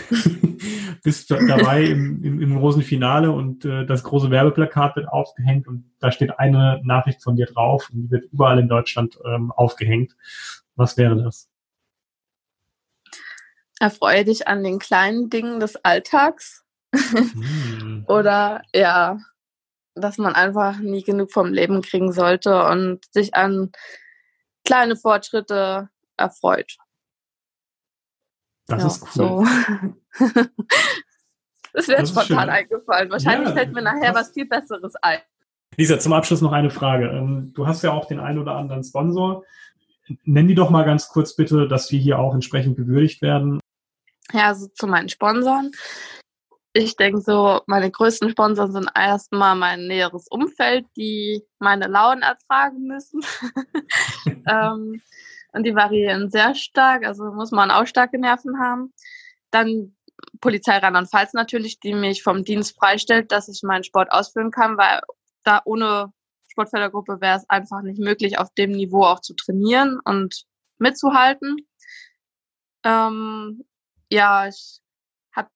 [1.02, 5.90] bist dabei im, im, im großen Finale und äh, das große Werbeplakat wird aufgehängt und
[5.98, 10.16] da steht eine Nachricht von dir drauf und die wird überall in Deutschland ähm, aufgehängt.
[10.76, 11.48] Was wäre das?
[13.80, 16.64] Erfreue dich an den kleinen Dingen des Alltags.
[16.94, 18.04] Hm.
[18.08, 19.18] Oder ja,
[19.94, 23.72] dass man einfach nie genug vom Leben kriegen sollte und sich an
[24.64, 26.76] kleine Fortschritte erfreut.
[28.66, 29.10] Das ja, ist cool.
[29.12, 29.46] So.
[31.72, 33.10] das wäre spontan eingefallen.
[33.10, 35.20] Wahrscheinlich ja, fällt mir nachher was viel Besseres ein.
[35.76, 37.08] Lisa, zum Abschluss noch eine Frage.
[37.08, 39.44] Ähm, du hast ja auch den einen oder anderen Sponsor.
[40.24, 43.60] Nenn die doch mal ganz kurz bitte, dass wir hier auch entsprechend gewürdigt werden.
[44.32, 45.70] Ja, also zu meinen Sponsoren.
[46.72, 52.86] Ich denke so, meine größten Sponsoren sind erstmal mein näheres Umfeld, die meine Launen ertragen
[52.86, 53.20] müssen.
[54.46, 55.00] ähm,
[55.52, 58.92] und die variieren sehr stark, also muss man auch starke Nerven haben.
[59.50, 59.96] Dann
[60.40, 65.00] Polizei Rheinland-Pfalz natürlich, die mich vom Dienst freistellt, dass ich meinen Sport ausführen kann, weil
[65.44, 66.12] da ohne
[66.48, 70.44] Sportfördergruppe wäre es einfach nicht möglich, auf dem Niveau auch zu trainieren und
[70.78, 71.56] mitzuhalten.
[72.84, 73.64] Ähm,
[74.10, 74.80] ja, ich
[75.34, 75.48] habe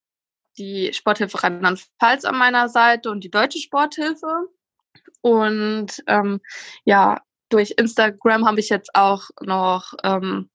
[0.58, 4.48] die Sporthilfe Rheinland-Pfalz an meiner Seite und die Deutsche Sporthilfe.
[5.22, 6.40] Und ähm,
[6.84, 7.20] ja,
[7.50, 10.50] durch Instagram habe ich jetzt auch noch ähm,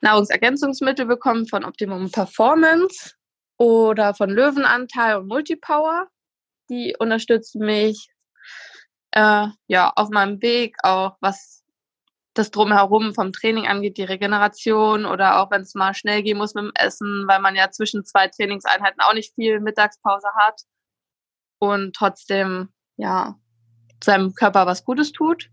[0.00, 3.14] Nahrungsergänzungsmittel bekommen von Optimum Performance
[3.56, 6.08] oder von Löwenanteil und Multipower.
[6.68, 8.08] Die unterstützen mich
[9.12, 11.64] äh, ja auf meinem Weg auch, was
[12.38, 16.54] das drumherum vom Training angeht, die Regeneration oder auch wenn es mal schnell gehen muss
[16.54, 20.60] mit dem Essen, weil man ja zwischen zwei Trainingseinheiten auch nicht viel Mittagspause hat
[21.58, 23.36] und trotzdem ja
[24.02, 25.50] seinem Körper was Gutes tut.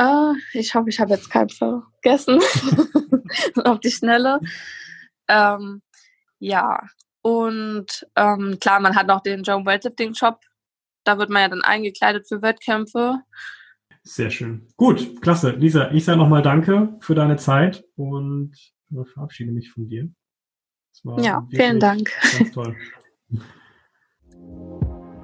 [0.00, 2.40] Uh, ich hoffe, ich habe jetzt keinen vergessen.
[3.64, 4.40] Auf die Schnelle.
[5.28, 5.82] Ähm,
[6.38, 6.80] ja,
[7.20, 10.40] und ähm, klar, man hat noch den Joe Weightlifting Shop.
[11.04, 13.20] Da wird man ja dann eingekleidet für Wettkämpfe.
[14.04, 14.66] Sehr schön.
[14.76, 15.50] Gut, klasse.
[15.50, 18.52] Lisa, ich sage nochmal Danke für deine Zeit und
[19.12, 20.08] verabschiede mich von dir.
[21.18, 22.10] Ja, vielen Dank.
[22.38, 22.76] Ganz toll.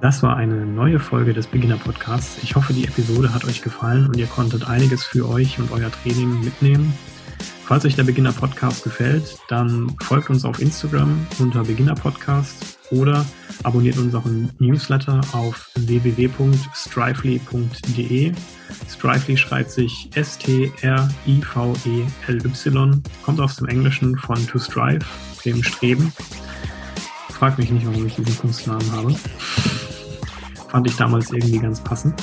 [0.00, 2.40] Das war eine neue Folge des Beginner Podcasts.
[2.42, 5.90] Ich hoffe, die Episode hat euch gefallen und ihr konntet einiges für euch und euer
[5.90, 6.94] Training mitnehmen.
[7.64, 13.24] Falls euch der Beginner Podcast gefällt, dann folgt uns auf Instagram unter Beginner Podcast oder
[13.62, 18.32] abonniert unseren Newsletter auf www.strively.de.
[18.88, 20.72] Strively schreibt sich S-T-R-I-V-E-L-Y,
[23.22, 25.04] kommt aus dem Englischen von to strive,
[25.44, 26.10] dem Streben.
[27.30, 29.14] Fragt mich nicht, warum ich diesen Kunstnamen habe.
[30.70, 32.22] Fand ich damals irgendwie ganz passend.